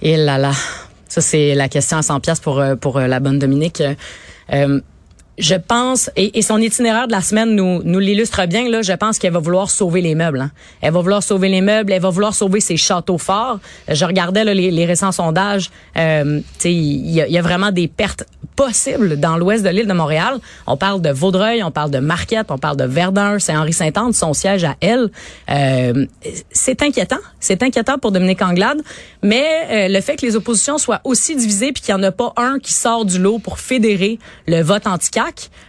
Et 0.00 0.16
là 0.16 0.38
là, 0.38 0.52
ça 1.08 1.20
c'est 1.20 1.54
la 1.54 1.68
question 1.68 1.98
à 1.98 2.02
100 2.02 2.20
pièces 2.20 2.40
pour 2.40 2.62
pour 2.80 3.00
la 3.00 3.20
bonne 3.20 3.38
Dominique. 3.38 3.82
Euh, 4.52 4.80
je 5.38 5.54
pense 5.54 6.10
et, 6.14 6.38
et 6.38 6.42
son 6.42 6.58
itinéraire 6.58 7.06
de 7.06 7.12
la 7.12 7.22
semaine 7.22 7.54
nous 7.54 7.82
nous 7.84 7.98
l'illustre 7.98 8.46
bien 8.46 8.68
là. 8.68 8.82
Je 8.82 8.92
pense 8.92 9.18
qu'elle 9.18 9.32
va 9.32 9.38
vouloir 9.38 9.70
sauver 9.70 10.00
les 10.02 10.14
meubles. 10.14 10.40
hein. 10.40 10.50
Elle 10.82 10.92
va 10.92 11.00
vouloir 11.00 11.22
sauver 11.22 11.48
les 11.48 11.60
meubles. 11.62 11.92
Elle 11.92 12.02
va 12.02 12.10
vouloir 12.10 12.34
sauver 12.34 12.60
ses 12.60 12.76
châteaux 12.76 13.18
forts. 13.18 13.58
Je 13.88 14.04
regardais 14.04 14.44
là, 14.44 14.52
les, 14.52 14.70
les 14.70 14.84
récents 14.84 15.12
sondages. 15.12 15.70
Euh, 15.96 16.40
il 16.64 16.70
y, 16.70 17.14
y 17.14 17.38
a 17.38 17.42
vraiment 17.42 17.70
des 17.72 17.88
pertes 17.88 18.24
possibles 18.56 19.18
dans 19.18 19.38
l'ouest 19.38 19.64
de 19.64 19.70
l'île 19.70 19.86
de 19.86 19.92
Montréal. 19.94 20.38
On 20.66 20.76
parle 20.76 21.00
de 21.00 21.08
Vaudreuil, 21.10 21.62
on 21.62 21.70
parle 21.70 21.90
de 21.90 21.98
Marquette, 21.98 22.50
on 22.50 22.58
parle 22.58 22.76
de 22.76 22.84
Verdun, 22.84 23.38
Saint-Henri-Saint-Anne, 23.38 24.12
son 24.12 24.34
siège 24.34 24.64
à 24.64 24.76
elle. 24.80 25.10
Euh, 25.50 26.06
c'est 26.50 26.82
inquiétant. 26.82 27.16
C'est 27.40 27.62
inquiétant 27.62 27.98
pour 27.98 28.12
Dominique 28.12 28.42
Anglade. 28.42 28.82
Mais 29.22 29.44
euh, 29.70 29.88
le 29.88 30.00
fait 30.02 30.16
que 30.16 30.26
les 30.26 30.36
oppositions 30.36 30.76
soient 30.76 31.00
aussi 31.04 31.34
divisées 31.36 31.72
puis 31.72 31.82
qu'il 31.82 31.94
n'y 31.94 32.00
en 32.00 32.04
a 32.04 32.12
pas 32.12 32.34
un 32.36 32.58
qui 32.58 32.74
sort 32.74 33.04
du 33.06 33.18
lot 33.18 33.38
pour 33.38 33.58
fédérer 33.58 34.18
le 34.46 34.60
vote 34.62 34.86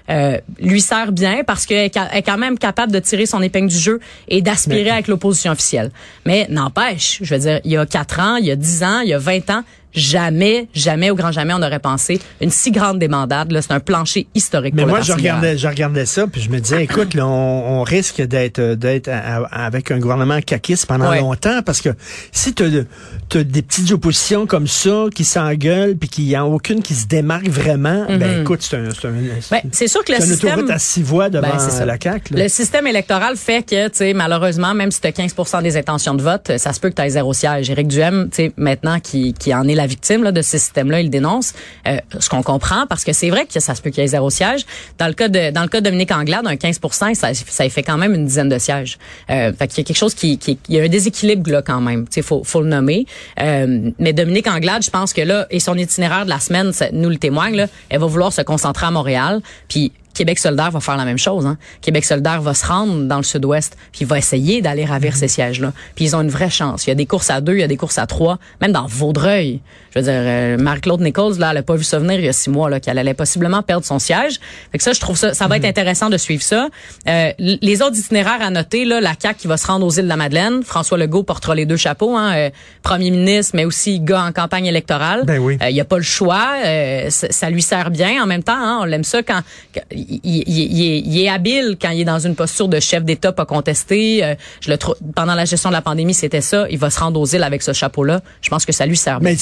euh, 0.10 0.38
lui 0.60 0.82
sert 0.82 1.12
bien 1.12 1.44
parce 1.46 1.66
qu'elle 1.66 1.90
est 1.90 2.22
quand 2.24 2.38
même 2.38 2.58
capable 2.58 2.92
de 2.92 3.00
tirer 3.00 3.26
son 3.26 3.42
épingle 3.42 3.68
du 3.68 3.78
jeu 3.78 4.00
et 4.28 4.42
d'aspirer 4.42 4.90
avec 4.90 5.08
l'opposition 5.08 5.52
officielle. 5.52 5.92
Mais 6.26 6.48
n'empêche, 6.50 7.20
je 7.22 7.34
veux 7.34 7.42
dire, 7.42 7.60
il 7.64 7.72
y 7.72 7.78
a 7.78 7.86
quatre 7.86 8.20
ans, 8.20 8.36
il 8.38 8.46
y 8.46 8.52
a 8.52 8.56
dix 8.56 8.84
ans, 8.84 9.02
il 9.02 9.10
y 9.10 9.14
a 9.14 9.20
20 9.20 9.50
ans, 9.50 9.64
jamais, 9.94 10.68
jamais, 10.74 11.10
au 11.10 11.16
grand 11.16 11.32
jamais, 11.32 11.54
on 11.54 11.62
aurait 11.62 11.80
pensé 11.80 12.20
une 12.42 12.50
si 12.50 12.72
grande 12.72 13.00
débandade. 13.00 13.52
Là, 13.52 13.62
c'est 13.62 13.72
un 13.74 13.80
plancher 13.80 14.28
historique 14.36 14.74
Mais 14.76 14.84
pour 14.84 14.90
moi, 14.90 15.00
le 15.00 15.06
je 15.06 15.14
regardais, 15.14 15.58
je 15.58 15.68
regardais 15.68 16.06
ça, 16.06 16.28
puis 16.28 16.42
je 16.42 16.50
me 16.50 16.60
disais, 16.60 16.84
écoute, 16.84 17.14
là, 17.14 17.26
on, 17.28 17.80
on 17.80 17.84
risque 17.84 18.22
d'être 18.22 18.62
d'être 18.76 19.08
à- 19.10 19.44
à- 19.46 19.66
avec 19.66 19.92
un 19.92 20.00
gouvernement 20.00 20.40
caquiste 20.42 20.86
pendant 20.86 21.10
Ouais. 21.10 21.20
longtemps, 21.20 21.62
parce 21.66 21.82
que 21.82 21.90
si 22.32 22.54
tu 22.54 22.64
as, 22.64 23.44
des 23.44 23.62
petites 23.62 23.92
oppositions 23.92 24.46
comme 24.46 24.68
ça 24.68 25.06
qui 25.14 25.24
s'engueulent, 25.24 25.96
puis 25.98 26.10
qu'il 26.10 26.26
n'y 26.26 26.36
a 26.36 26.46
aucune 26.46 26.82
qui 26.82 26.94
se 26.94 27.08
démarque 27.08 27.48
vraiment, 27.50 28.06
ben 28.08 28.42
écoute, 28.42 28.62
c'est 28.62 28.78
un, 28.78 28.90
c'est 28.92 29.08
un, 29.08 29.12
Ben, 29.52 29.62
c'est 29.72 29.88
sûr 29.88 30.04
que 30.04 30.12
le 30.12 30.20
une 30.20 30.26
système... 30.26 30.52
autoroute 30.54 30.70
à 30.72 30.80
six 30.80 31.02
voies 31.04 31.30
devant 31.30 31.48
Ben, 31.48 31.86
la 31.86 31.98
CAQ. 32.00 32.34
là. 32.36 32.44
Le 32.44 32.50
système 32.50 32.88
électoral 32.88 33.36
fait 33.38 33.64
que, 33.64 33.88
tu 33.90 33.96
sais, 33.98 34.14
malheureusement, 34.14 34.74
même 34.74 34.92
si 34.92 35.02
tu 35.02 35.08
as 35.08 35.12
15% 35.12 35.62
des 35.64 35.78
intentions 35.78 36.14
de 36.14 36.22
vote, 36.22 36.52
ça 36.58 36.74
se 36.74 36.80
peut 36.80 36.90
que 36.90 36.96
tu 36.96 37.02
aies 37.02 37.10
zéro 37.10 37.34
siège. 37.34 37.70
Éric 37.70 37.88
Duhem, 37.88 38.30
tu 38.30 38.36
sais, 38.38 38.52
maintenant, 38.58 39.00
qui, 39.00 39.34
qui 39.34 39.54
en 39.54 39.68
est 39.68 39.76
la 39.76 39.83
la 39.84 39.88
victime 39.88 40.24
là, 40.24 40.32
de 40.32 40.42
ce 40.42 40.58
système-là, 40.58 41.02
il 41.02 41.10
dénonce. 41.10 41.54
Euh, 41.88 41.98
ce 42.18 42.30
qu'on 42.30 42.42
comprend, 42.42 42.88
parce 42.88 43.04
que 43.04 43.12
c'est 43.12 43.30
vrai 43.30 43.46
que 43.46 43.60
ça 43.60 43.76
se 43.76 43.82
peut 43.82 43.90
qu'il 43.90 44.02
y 44.02 44.06
ait 44.06 44.08
zéro 44.08 44.30
siège. 44.30 44.66
Dans 44.98 45.08
le 45.08 45.14
cas 45.14 45.28
de 45.28 45.52
dans 45.52 45.64
le 45.64 45.68
cas 45.68 45.82
de 45.82 45.86
Dominique 45.86 46.12
Anglade, 46.12 46.48
un 46.48 46.56
15 46.56 46.80
ça, 47.14 47.34
ça 47.34 47.70
fait 47.70 47.84
quand 47.84 47.98
même 47.98 48.14
une 48.14 48.26
dizaine 48.26 48.48
de 48.48 48.58
sièges. 48.58 48.98
Euh, 49.30 49.52
fait 49.52 49.68
qu'il 49.68 49.80
y 49.80 49.82
a 49.82 49.84
quelque 49.84 49.98
chose 49.98 50.14
qui, 50.14 50.38
qui 50.38 50.58
il 50.70 50.76
y 50.76 50.80
a 50.80 50.84
un 50.84 50.88
déséquilibre 50.88 51.52
là 51.52 51.62
quand 51.62 51.82
même. 51.82 52.06
Il 52.16 52.24
faut, 52.24 52.44
faut 52.46 52.62
le 52.62 52.70
nommer. 52.70 53.06
Euh, 53.42 53.92
mais 54.00 54.14
Dominique 54.14 54.48
Anglade, 54.48 54.84
je 54.84 54.90
pense 54.90 55.12
que 55.12 55.22
là, 55.22 55.48
et 55.50 55.60
son 55.60 55.78
itinéraire 55.78 56.24
de 56.24 56.30
la 56.30 56.40
semaine 56.40 56.72
ça 56.72 56.88
nous 56.94 57.10
le 57.10 57.18
témoigne, 57.18 57.56
là, 57.56 57.68
elle 57.90 58.00
va 58.00 58.06
vouloir 58.06 58.32
se 58.32 58.42
concentrer 58.42 58.86
à 58.86 58.92
Montréal. 58.92 59.42
Puis 59.68 59.92
Québec 60.14 60.40
solidaire 60.40 60.72
va 60.72 60.80
faire 60.80 60.98
la 60.98 61.06
même 61.06 61.18
chose. 61.18 61.46
Hein. 61.46 61.58
Québec 61.82 62.06
solidaire 62.06 62.42
va 62.42 62.54
se 62.54 62.66
rendre 62.66 63.06
dans 63.06 63.18
le 63.18 63.24
sud-ouest, 63.24 63.78
puis 63.92 64.06
va 64.06 64.18
essayer 64.18 64.62
d'aller 64.62 64.86
ravir 64.86 65.16
ces 65.16 65.28
sièges-là. 65.28 65.74
Puis 65.96 66.06
ils 66.06 66.16
ont 66.16 66.22
une 66.22 66.30
vraie 66.30 66.50
chance. 66.50 66.86
Il 66.86 66.90
y 66.90 66.92
a 66.92 66.96
des 66.96 67.06
courses 67.06 67.30
à 67.30 67.42
deux, 67.42 67.54
il 67.54 67.60
y 67.60 67.64
a 67.64 67.68
des 67.68 67.78
courses 67.78 67.98
à 67.98 68.06
trois, 68.06 68.40
même 68.62 68.72
dans 68.72 68.86
Vaudreuil. 68.86 69.62
Je 69.94 70.00
veux 70.00 70.04
dire, 70.06 70.14
euh, 70.16 70.58
Marie-Claude 70.58 71.02
Nichols, 71.02 71.38
là, 71.38 71.50
elle 71.52 71.58
a 71.58 71.64
pas 71.64 71.76
vu 71.76 71.84
ça 71.84 72.00
venir 72.00 72.18
il 72.20 72.26
y 72.26 72.30
a 72.30 72.34
six 72.34 72.50
mois, 72.50 72.70
là, 72.70 72.80
qu'elle 72.80 72.98
allait 72.98 73.14
possiblement 73.14 73.62
perdre 73.62 73.86
son 73.86 74.00
siège. 74.00 74.40
Fait 74.72 74.78
que 74.78 74.84
ça, 74.84 74.94
je 74.94 75.00
trouve 75.00 75.18
ça, 75.18 75.34
ça 75.34 75.48
va 75.48 75.58
être 75.58 75.66
intéressant 75.66 76.10
de 76.10 76.18
suivre 76.18 76.42
ça. 76.44 76.70
Euh, 77.08 77.32
les 77.40 77.82
autres 77.82 77.98
itinéraires 77.98 78.42
à 78.42 78.50
noter, 78.50 78.86
là, 78.86 79.02
la 79.02 79.14
CAQ 79.20 79.40
qui 79.42 79.48
va 79.48 79.58
se 79.58 79.68
rendre 79.68 79.86
aux 79.86 79.92
îles 79.92 80.04
de 80.04 80.10
la 80.10 80.16
Madeleine. 80.18 80.64
François 80.64 80.98
Legault 80.98 81.24
portera 81.24 81.54
les 81.56 81.66
deux 81.66 81.78
chapeaux, 81.78 82.16
hein, 82.16 82.34
euh, 82.36 82.50
premier 82.82 83.12
ministre, 83.12 83.52
mais 83.56 83.66
aussi 83.66 84.00
gars 84.00 84.24
en 84.24 84.32
campagne 84.32 84.66
électorale. 84.66 85.24
Ben 85.26 85.38
oui. 85.40 85.58
Euh, 85.62 85.70
il 85.70 85.76
y 85.76 85.82
a 85.82 85.86
pas 85.86 85.98
le 85.98 86.04
choix. 86.04 86.48
Euh, 86.66 87.10
ça, 87.10 87.28
ça 87.30 87.50
lui 87.50 87.62
sert 87.62 87.92
bien 87.92 88.24
en 88.24 88.26
même 88.26 88.44
temps. 88.44 88.54
Hein, 88.58 88.80
on 88.82 88.86
l'aime 88.86 89.04
ça 89.04 89.22
quand, 89.24 89.42
quand 89.74 89.82
il, 89.92 90.20
il- 90.24 90.44
il 90.48 90.82
est, 90.92 91.00
il 91.00 91.22
est 91.22 91.30
habile 91.30 91.78
quand 91.82 91.90
il 91.92 92.02
est 92.02 92.06
dans 92.06 92.20
une 92.20 92.36
posture 92.36 92.68
de 92.68 92.80
chef 92.80 93.04
d'État 93.04 93.32
pas 93.32 93.46
contesté. 93.46 94.24
Euh, 94.24 94.36
je 94.62 94.72
le 94.72 94.78
trouve 94.78 94.96
pendant 95.16 95.36
la 95.36 95.46
gestion 95.46 95.70
de 95.70 95.76
la 95.76 95.82
pandémie, 95.82 96.14
c'était 96.14 96.42
ça. 96.42 96.66
Il 96.70 96.78
va 96.80 96.90
se 96.90 97.00
rendre 97.00 97.20
aux 97.20 97.26
îles 97.26 97.44
avec 97.44 97.62
ce 97.62 97.74
chapeau-là. 97.74 98.22
Je 98.42 98.50
pense 98.50 98.66
que 98.66 98.72
ça 98.72 98.86
lui 98.86 98.98
sert 98.98 99.20
bien. 99.20 99.32
Mais 99.32 99.36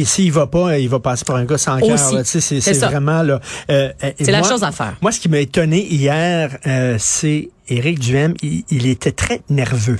tu 0.00 0.04
sais, 0.06 0.14
s'il 0.22 0.32
va 0.32 0.46
pas, 0.46 0.78
il 0.78 0.88
va 0.88 0.98
passer 1.00 1.24
pour 1.24 1.36
un 1.36 1.44
gars 1.44 1.58
sans 1.58 1.78
cœur. 1.78 1.98
C'est 2.24 2.74
vraiment 2.86 3.22
là. 3.22 3.40
euh, 3.70 3.90
euh, 4.02 4.10
C'est 4.20 4.30
la 4.32 4.40
moi- 4.40 4.48
chose 4.48 4.62
à 4.64 4.72
faire. 4.72 4.96
Moi, 5.00 5.12
ce 5.12 5.20
qui 5.20 5.28
m'a 5.28 5.38
étonné 5.38 5.86
hier, 5.86 6.56
euh, 6.66 6.96
c'est 6.98 7.48
Éric 7.70 7.98
Duhem, 7.98 8.34
il, 8.42 8.64
il 8.70 8.86
était 8.86 9.12
très 9.12 9.40
nerveux. 9.48 9.98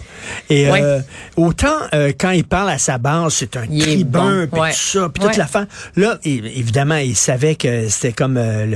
Et 0.50 0.68
euh, 0.68 1.00
autant 1.36 1.74
euh, 1.94 2.12
quand 2.18 2.30
il 2.30 2.44
parle 2.44 2.70
à 2.70 2.78
sa 2.78 2.98
base, 2.98 3.34
c'est 3.34 3.56
un 3.56 3.64
Il 3.70 3.82
tribun, 3.82 4.42
bon, 4.46 4.48
puis 4.52 4.60
ouais. 4.60 4.70
tout 4.70 4.76
ça, 4.78 5.08
puis 5.12 5.22
toute 5.22 5.30
Ouais. 5.32 5.36
l'affaire. 5.38 5.66
Là, 5.96 6.18
évidemment, 6.24 6.96
il 6.96 7.16
savait 7.16 7.54
que 7.54 7.88
c'était 7.88 8.12
comme 8.12 8.36
euh, 8.36 8.66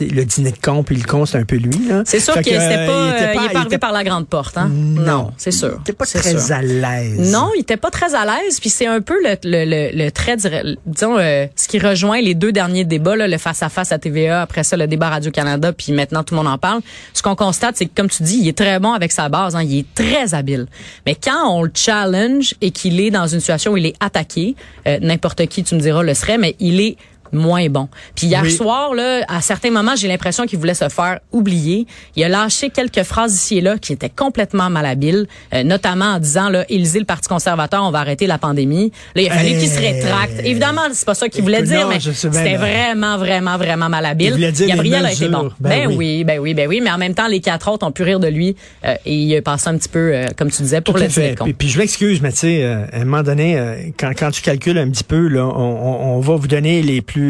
le, 0.00 0.24
dîner 0.24 0.50
de 0.52 0.58
con, 0.62 0.82
puis 0.82 0.96
le 0.96 1.04
con, 1.04 1.26
c'est 1.26 1.38
un 1.38 1.44
peu 1.44 1.56
lui. 1.56 1.88
C'est 2.04 2.20
sûr 2.20 2.34
qu'il 2.40 2.52
n'était 2.58 2.86
pas, 2.86 3.08
il 3.08 3.14
était 3.14 3.22
il 3.22 3.28
est 3.28 3.32
il 3.32 3.34
pas 3.34 3.58
arrivé 3.58 3.66
était- 3.66 3.78
par 3.78 3.92
la 3.92 4.04
grande 4.04 4.28
porte. 4.28 4.56
Hein? 4.58 4.68
Non, 4.70 5.32
c'est 5.36 5.50
sûr. 5.50 5.74
Il 5.78 5.80
était 5.82 5.92
pas 5.92 6.04
très 6.06 6.38
sûr. 6.38 6.52
à 6.54 6.62
l'aise. 6.62 7.32
Non, 7.32 7.50
il 7.56 7.60
était 7.62 7.76
pas 7.76 7.90
très 7.90 8.14
à 8.14 8.24
l'aise. 8.24 8.60
Puis 8.60 8.70
c'est 8.70 8.86
un 8.86 9.00
peu 9.00 9.14
le, 9.22 9.36
le, 9.44 9.64
le, 9.64 10.04
le 10.04 10.10
trait, 10.10 10.36
disons, 10.36 11.16
ce 11.18 11.68
qui 11.68 11.78
rejoint 11.78 12.20
les 12.20 12.34
deux 12.34 12.52
derniers 12.52 12.84
débats, 12.84 13.16
là, 13.16 13.28
le 13.28 13.38
face-à-face 13.38 13.92
à 13.92 13.98
TVA, 13.98 14.42
après 14.42 14.64
ça, 14.64 14.76
le 14.76 14.86
débat 14.86 15.08
Radio-Canada, 15.10 15.72
puis 15.72 15.92
maintenant, 15.92 16.22
tout 16.22 16.34
le 16.34 16.42
monde 16.42 16.52
en 16.52 16.58
parle. 16.58 16.80
Ce 17.14 17.22
qu'on 17.22 17.34
constate, 17.36 17.76
c'est 17.76 17.86
que, 17.86 17.92
comme 17.94 18.08
tu 18.08 18.22
dis, 18.22 18.41
il 18.42 18.48
est 18.48 18.58
très 18.58 18.78
bon 18.80 18.92
avec 18.92 19.12
sa 19.12 19.28
base. 19.28 19.56
Hein, 19.56 19.62
il 19.62 19.78
est 19.78 19.94
très 19.94 20.34
habile. 20.34 20.66
Mais 21.06 21.14
quand 21.14 21.48
on 21.48 21.62
le 21.62 21.70
challenge 21.74 22.54
et 22.60 22.70
qu'il 22.72 23.00
est 23.00 23.10
dans 23.10 23.26
une 23.26 23.40
situation 23.40 23.72
où 23.72 23.76
il 23.76 23.86
est 23.86 23.96
attaqué, 24.00 24.56
euh, 24.86 24.98
n'importe 25.00 25.46
qui, 25.46 25.62
tu 25.62 25.74
me 25.74 25.80
diras, 25.80 26.02
le 26.02 26.14
serait, 26.14 26.38
mais 26.38 26.56
il 26.58 26.80
est 26.80 26.96
moins 27.32 27.68
bon. 27.68 27.88
Puis 28.14 28.26
hier 28.26 28.42
Oui. 28.42 28.50
soir, 28.52 28.94
là, 28.94 29.22
à 29.28 29.40
certains 29.40 29.70
moments, 29.70 29.96
j'ai 29.96 30.08
l'impression 30.08 30.44
qu'il 30.46 30.58
voulait 30.58 30.74
se 30.74 30.88
faire 30.88 31.20
oublier. 31.32 31.86
Il 32.16 32.24
a 32.24 32.28
lâché 32.28 32.70
quelques 32.70 33.02
phrases 33.02 33.34
ici 33.34 33.58
et 33.58 33.60
là 33.60 33.78
qui 33.78 33.92
étaient 33.92 34.10
complètement 34.10 34.70
malhabiles, 34.70 35.26
euh, 35.54 35.62
notamment 35.62 36.04
en 36.06 36.18
disant 36.18 36.48
là, 36.48 36.64
Élisée, 36.68 36.98
le 36.98 37.04
Parti 37.04 37.28
conservateur, 37.28 37.82
on 37.84 37.90
va 37.90 38.00
arrêter 38.00 38.26
la 38.26 38.38
pandémie. 38.38 38.92
Là, 39.14 39.22
il 39.22 39.28
a 39.30 39.34
fallu 39.34 39.50
qu'il 39.58 39.68
se 39.68 39.78
rétracte. 39.80 40.40
Évidemment, 40.44 40.82
c'est 40.92 41.06
pas 41.06 41.14
ça 41.14 41.28
qu'il 41.28 41.42
voulait 41.42 41.62
dire, 41.62 41.82
non, 41.82 41.88
mais 41.88 42.00
c'était 42.00 42.56
vraiment, 42.56 43.16
vraiment, 43.18 43.56
vraiment 43.56 43.88
malhabile. 43.88 44.28
Il 44.28 44.32
voulait 44.34 44.52
dire 44.52 44.68
Gabriel 44.68 45.06
a 45.06 45.12
été 45.12 45.28
bon. 45.28 45.38
mesures. 45.44 45.56
Ben 45.60 45.86
oui. 45.88 45.94
oui, 45.96 46.24
ben 46.24 46.38
oui, 46.38 46.54
ben 46.54 46.68
oui. 46.68 46.80
Mais 46.82 46.90
en 46.90 46.98
même 46.98 47.14
temps, 47.14 47.28
les 47.28 47.40
quatre 47.40 47.70
autres 47.70 47.86
ont 47.86 47.92
pu 47.92 48.02
rire 48.02 48.20
de 48.20 48.28
lui 48.28 48.56
euh, 48.84 48.94
et 49.06 49.14
il 49.14 49.36
a 49.36 49.42
passé 49.42 49.68
un 49.68 49.76
petit 49.78 49.88
peu, 49.88 50.12
euh, 50.14 50.26
comme 50.36 50.50
tu 50.50 50.62
disais, 50.62 50.80
pour 50.80 50.94
Tout 50.94 51.00
le 51.02 51.08
fait. 51.08 51.36
Puis, 51.42 51.52
puis 51.54 51.68
je 51.68 51.78
m'excuse, 51.78 52.20
mais 52.20 52.32
tu 52.32 52.38
sais, 52.38 52.62
euh, 52.64 52.84
à 52.92 52.96
un 53.00 53.04
moment 53.04 53.22
donné, 53.22 53.92
quand, 53.98 54.10
quand 54.18 54.30
tu 54.30 54.42
calcules 54.42 54.78
un 54.78 54.90
petit 54.90 55.04
peu, 55.04 55.28
là, 55.28 55.46
on, 55.46 55.52
on- 55.58 56.16
on 56.16 56.20
va 56.20 56.36
vous 56.36 56.48
donner 56.48 56.82
les 56.82 57.00
plus 57.00 57.21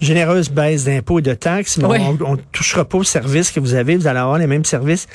généreuses 0.00 0.50
baisses 0.50 0.84
d'impôts 0.84 1.18
et 1.18 1.22
de 1.22 1.34
taxes, 1.34 1.78
mais 1.78 1.86
Oui. 1.86 1.98
on 2.24 2.32
ne 2.32 2.40
touchera 2.52 2.84
pas 2.84 2.98
aux 2.98 3.04
services 3.04 3.50
que 3.50 3.60
vous 3.60 3.74
avez. 3.74 3.96
Vous 3.96 4.06
allez 4.06 4.18
avoir 4.18 4.38
les 4.38 4.46
mêmes 4.46 4.64
services. 4.64 5.06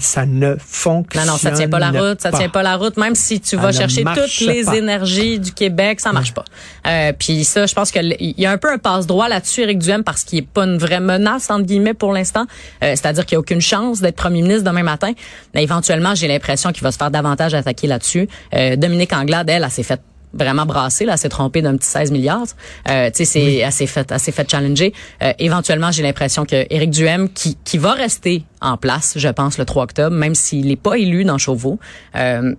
Ça 0.00 0.26
ne 0.26 0.56
fonctionne 0.58 1.26
Non, 1.26 1.32
non, 1.32 1.38
ça 1.38 1.50
tient 1.52 1.68
pas 1.68 1.78
la 1.78 1.90
route, 1.90 2.20
ça 2.20 2.30
tient 2.32 2.48
pas 2.48 2.62
la 2.62 2.76
route. 2.76 2.96
Même 2.96 3.14
si 3.14 3.40
tu 3.40 3.56
vas 3.56 3.68
ne 3.68 3.72
chercher 3.72 4.04
toutes 4.04 4.40
les 4.40 4.64
pas. 4.64 4.76
énergies 4.76 5.38
du 5.38 5.52
Québec, 5.52 6.00
ça 6.00 6.12
marche 6.12 6.32
pas. 6.34 6.44
Euh, 6.86 7.12
puis 7.18 7.44
ça, 7.44 7.66
je 7.66 7.74
pense 7.74 7.90
que 7.90 7.98
l- 7.98 8.16
il 8.20 8.38
y 8.38 8.46
a 8.46 8.50
un 8.50 8.58
peu 8.58 8.70
un 8.72 8.78
passe-droit 8.78 9.28
là-dessus, 9.28 9.62
Éric 9.62 9.78
Duhem, 9.78 10.02
parce 10.04 10.24
qu'il 10.24 10.38
est 10.38 10.46
pas 10.46 10.64
une 10.64 10.78
vraie 10.78 11.00
menace 11.00 11.50
entre 11.50 11.64
guillemets 11.66 11.94
pour 11.94 12.12
l'instant. 12.12 12.46
Euh, 12.82 12.94
C'est-à-dire 12.96 13.24
qu'il 13.26 13.34
y 13.34 13.36
a 13.36 13.40
aucune 13.40 13.60
chance 13.60 14.00
d'être 14.00 14.16
premier 14.16 14.42
ministre 14.42 14.64
demain 14.64 14.82
matin. 14.82 15.12
Mais 15.54 15.62
éventuellement, 15.62 16.14
j'ai 16.14 16.28
l'impression 16.28 16.72
qu'il 16.72 16.82
va 16.82 16.92
se 16.92 16.98
faire 16.98 17.10
davantage 17.10 17.54
attaquer 17.54 17.86
là-dessus. 17.86 18.28
Euh, 18.54 18.76
Dominique 18.76 19.12
Anglade, 19.12 19.48
elle, 19.50 19.62
elle 19.64 19.70
s'est 19.70 19.82
fait 19.82 20.00
vraiment 20.32 20.66
brasser 20.66 21.04
là, 21.04 21.16
s'est 21.16 21.28
trompée 21.28 21.62
d'un 21.62 21.76
petit 21.76 21.88
16 21.88 22.10
milliards. 22.12 22.46
Euh, 22.88 23.10
tu 23.10 23.24
sais, 23.24 23.24
c'est 23.24 23.70
s'est 23.70 23.86
fait, 23.86 24.18
s'est 24.18 24.32
fait 24.32 24.50
challenger. 24.50 24.92
Euh, 25.22 25.32
éventuellement, 25.38 25.90
j'ai 25.90 26.02
l'impression 26.02 26.44
que 26.44 26.66
Éric 26.70 26.90
Duhem, 26.90 27.28
qui, 27.28 27.56
qui 27.64 27.78
va 27.78 27.92
rester 27.92 28.44
en 28.60 28.76
place, 28.76 29.14
je 29.16 29.28
pense, 29.28 29.58
le 29.58 29.64
3 29.64 29.84
octobre, 29.84 30.14
même 30.16 30.34
s'il 30.34 30.66
n'est 30.66 30.76
pas 30.76 30.96
élu 30.96 31.24
dans 31.24 31.38
Chauveau, 31.38 31.78
euh, 32.16 32.54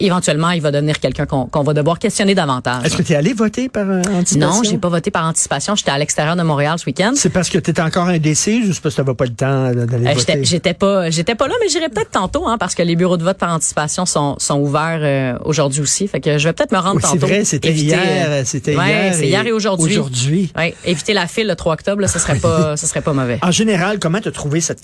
éventuellement, 0.00 0.50
il 0.50 0.60
va 0.62 0.70
devenir 0.70 0.98
quelqu'un 1.00 1.26
qu'on 1.26 1.62
va 1.62 1.74
devoir 1.74 1.98
questionner 1.98 2.34
davantage. 2.34 2.84
Est-ce 2.84 2.96
que 2.96 3.02
tu 3.02 3.12
es 3.12 3.16
allé 3.16 3.32
voter 3.32 3.68
par 3.68 3.88
euh, 3.88 4.02
anticipation? 4.12 4.38
Non, 4.56 4.62
j'ai 4.62 4.78
pas 4.78 4.88
voté 4.88 5.10
par 5.10 5.24
anticipation. 5.26 5.74
J'étais 5.76 5.90
à 5.90 5.98
l'extérieur 5.98 6.36
de 6.36 6.42
Montréal 6.42 6.78
ce 6.78 6.86
week-end. 6.86 7.12
C'est 7.14 7.30
parce 7.30 7.48
que 7.48 7.58
tu 7.58 7.70
es 7.70 7.80
encore 7.80 8.08
indécis 8.08 8.62
ou 8.68 8.72
c'est 8.72 8.80
parce 8.82 8.94
que 8.94 9.02
tu 9.02 9.14
pas 9.14 9.24
le 9.24 9.30
temps 9.34 9.72
d'aller 9.72 10.06
Euh, 10.06 10.12
voter? 10.14 10.44
j'étais- 10.44 10.74
pas, 10.74 11.10
j'étais 11.10 11.34
pas 11.34 11.48
là, 11.48 11.54
mais 11.60 11.68
j'irai 11.68 11.88
peut-être 11.88 12.10
tantôt, 12.10 12.46
hein, 12.46 12.56
parce 12.58 12.74
que 12.74 12.82
les 12.82 12.96
bureaux 12.96 13.16
de 13.16 13.24
vote 13.24 13.38
par 13.38 13.52
anticipation 13.52 14.06
sont, 14.06 14.36
sont 14.38 14.58
ouverts 14.60 15.00
euh, 15.02 15.38
aujourd'hui 15.44 15.80
aussi. 15.80 16.06
Fait 16.08 16.20
que 16.20 16.38
je 16.38 16.48
vais 16.48 16.52
peut-être 16.52 16.72
me 16.72 16.78
rendre 16.78 16.96
Oui, 16.96 17.02
c'est 17.04 17.14
tantôt. 17.18 17.26
vrai, 17.26 17.44
c'était 17.44 17.72
hier, 17.72 17.98
euh, 18.28 18.42
c'était 18.44 18.76
ouais, 18.76 18.86
hier 18.88 19.14
c'est 19.14 19.24
et 19.24 19.28
hier 19.28 19.46
et 19.46 19.52
aujourd'hui. 19.52 19.92
aujourd'hui. 19.98 20.52
Ouais, 20.56 20.74
éviter 20.84 21.12
la 21.12 21.26
file 21.26 21.46
le 21.48 21.56
3 21.56 21.74
octobre, 21.74 22.00
là, 22.02 22.08
ce 22.08 22.18
serait 22.18 22.38
pas, 22.38 22.76
ce 22.76 22.86
serait 22.86 23.02
pas 23.02 23.12
mauvais. 23.12 23.38
En 23.42 23.50
général, 23.50 23.98
comment 23.98 24.20
tu 24.20 24.28
as 24.28 24.32
trouvé 24.32 24.60
cette 24.60 24.80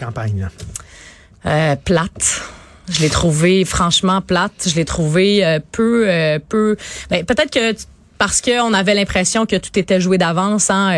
Euh, 1.46 1.76
plate. 1.76 2.42
Je 2.88 3.00
l'ai 3.00 3.10
trouvé 3.10 3.64
franchement 3.64 4.20
plate. 4.20 4.66
Je 4.66 4.74
l'ai 4.74 4.84
trouvé 4.84 5.44
euh, 5.44 5.60
peu, 5.72 6.06
euh, 6.08 6.38
peu. 6.48 6.76
Ben, 7.10 7.24
peut-être 7.24 7.50
que 7.50 7.76
parce 8.18 8.40
qu'on 8.40 8.72
avait 8.72 8.94
l'impression 8.94 9.44
que 9.44 9.56
tout 9.56 9.78
était 9.78 10.00
joué 10.00 10.16
d'avance, 10.16 10.70
hein, 10.70 10.94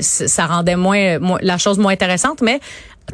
ça 0.00 0.46
rendait 0.46 0.76
moins, 0.76 1.18
la 1.42 1.58
chose 1.58 1.78
moins 1.78 1.92
intéressante. 1.92 2.40
Mais 2.40 2.60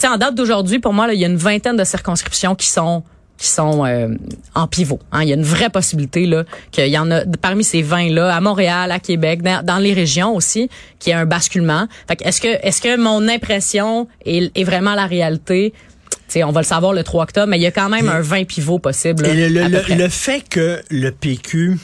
en 0.04 0.16
date 0.16 0.36
d'aujourd'hui, 0.36 0.78
pour 0.78 0.92
moi, 0.92 1.12
il 1.12 1.18
y 1.18 1.24
a 1.24 1.26
une 1.26 1.36
vingtaine 1.36 1.76
de 1.76 1.82
circonscriptions 1.82 2.54
qui 2.54 2.68
sont 2.68 3.02
qui 3.38 3.48
sont 3.48 3.84
euh, 3.84 4.08
en 4.54 4.66
pivot. 4.66 4.98
Hein. 5.12 5.22
Il 5.22 5.28
y 5.28 5.32
a 5.32 5.36
une 5.36 5.42
vraie 5.42 5.68
possibilité 5.70 6.24
là 6.26 6.44
qu'il 6.70 6.86
y 6.88 6.98
en 6.98 7.10
a 7.10 7.20
parmi 7.40 7.64
ces 7.64 7.82
20 7.82 8.10
là 8.10 8.34
à 8.34 8.40
Montréal, 8.40 8.90
à 8.90 8.98
Québec, 8.98 9.42
dans, 9.42 9.64
dans 9.64 9.76
les 9.78 9.92
régions 9.92 10.34
aussi, 10.34 10.70
qu'il 10.98 11.10
y 11.10 11.12
a 11.14 11.18
un 11.18 11.26
basculement. 11.26 11.86
Fait 12.08 12.16
que 12.16 12.24
est-ce 12.24 12.40
que 12.40 12.48
est-ce 12.66 12.80
que 12.80 12.96
mon 12.96 13.28
impression 13.28 14.08
est, 14.24 14.50
est 14.58 14.64
vraiment 14.64 14.94
la 14.94 15.06
réalité? 15.06 15.74
Tu 16.08 16.16
sais, 16.28 16.44
on 16.44 16.50
va 16.50 16.62
le 16.62 16.66
savoir 16.66 16.92
le 16.92 17.04
3 17.04 17.22
octobre, 17.24 17.46
mais 17.48 17.58
il 17.58 17.62
y 17.62 17.66
a 17.66 17.70
quand 17.70 17.88
même 17.88 18.08
un 18.08 18.20
20 18.20 18.44
pivot 18.46 18.78
possible. 18.78 19.22
là, 19.22 19.28
Et 19.28 19.48
le, 19.48 19.62
à 19.62 19.68
le- 19.68 19.80
près. 19.80 19.94
le 19.96 20.08
fait 20.08 20.42
que 20.48 20.80
le 20.90 21.10
PQ 21.12 21.78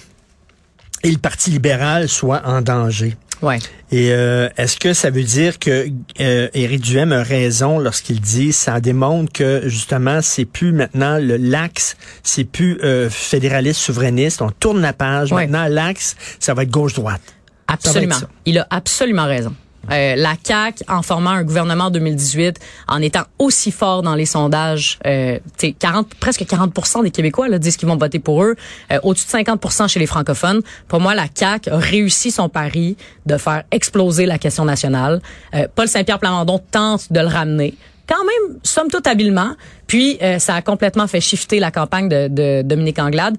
et 1.04 1.10
le 1.10 1.18
Parti 1.18 1.50
libéral 1.50 2.08
soient 2.08 2.42
en 2.44 2.60
danger. 2.62 3.16
Ouais. 3.42 3.58
Et 3.90 4.12
euh, 4.12 4.48
est-ce 4.56 4.76
que 4.76 4.94
ça 4.94 5.10
veut 5.10 5.24
dire 5.24 5.58
que 5.58 5.88
euh, 6.20 6.48
Éric 6.54 6.80
Duhem 6.80 7.12
a 7.12 7.22
raison 7.22 7.78
lorsqu'il 7.78 8.20
dit 8.20 8.52
ça 8.52 8.80
démontre 8.80 9.32
que 9.32 9.62
justement 9.66 10.22
c'est 10.22 10.44
plus 10.44 10.72
maintenant 10.72 11.18
le 11.18 11.36
l'axe, 11.36 11.96
c'est 12.22 12.44
plus 12.44 12.78
euh, 12.82 13.10
fédéraliste 13.10 13.80
souverainiste, 13.80 14.42
on 14.42 14.50
tourne 14.50 14.80
la 14.80 14.92
page. 14.92 15.32
Ouais. 15.32 15.46
Maintenant 15.46 15.66
l'axe, 15.68 16.16
ça 16.38 16.54
va 16.54 16.62
être 16.62 16.70
gauche 16.70 16.94
droite. 16.94 17.22
Absolument. 17.66 18.16
Il 18.44 18.58
a 18.58 18.66
absolument 18.70 19.26
raison. 19.26 19.54
Euh, 19.90 20.14
la 20.16 20.34
CAQ, 20.42 20.84
en 20.88 21.02
formant 21.02 21.30
un 21.30 21.42
gouvernement 21.42 21.84
en 21.84 21.90
2018, 21.90 22.58
en 22.88 23.02
étant 23.02 23.24
aussi 23.38 23.70
fort 23.70 24.02
dans 24.02 24.14
les 24.14 24.26
sondages, 24.26 24.98
euh, 25.06 25.38
tu 25.58 25.68
sais, 25.68 25.72
40, 25.72 26.14
presque 26.14 26.42
40% 26.42 27.02
des 27.02 27.10
Québécois 27.10 27.48
là, 27.48 27.58
disent 27.58 27.76
qu'ils 27.76 27.88
vont 27.88 27.96
voter 27.96 28.18
pour 28.18 28.44
eux, 28.44 28.54
euh, 28.92 28.98
au-dessus 29.02 29.26
de 29.26 29.30
50% 29.30 29.88
chez 29.88 30.00
les 30.00 30.06
francophones. 30.06 30.62
Pour 30.88 31.00
moi, 31.00 31.14
la 31.14 31.26
CAQ 31.32 31.70
a 31.70 31.78
réussi 31.78 32.30
son 32.30 32.48
pari 32.48 32.96
de 33.26 33.36
faire 33.36 33.64
exploser 33.70 34.26
la 34.26 34.38
question 34.38 34.64
nationale. 34.64 35.20
Euh, 35.54 35.66
Paul 35.74 35.88
Saint-Pierre 35.88 36.18
Plamondon 36.18 36.60
tente 36.70 37.12
de 37.12 37.20
le 37.20 37.26
ramener 37.26 37.74
quand 38.08 38.24
même, 38.24 38.58
somme 38.62 38.88
toute 38.88 39.06
habilement. 39.06 39.52
Puis, 39.86 40.18
ça 40.38 40.54
a 40.54 40.62
complètement 40.62 41.06
fait 41.06 41.20
shifter 41.20 41.60
la 41.60 41.70
campagne 41.70 42.08
de, 42.08 42.28
de 42.28 42.62
Dominique 42.62 42.98
Anglade 42.98 43.36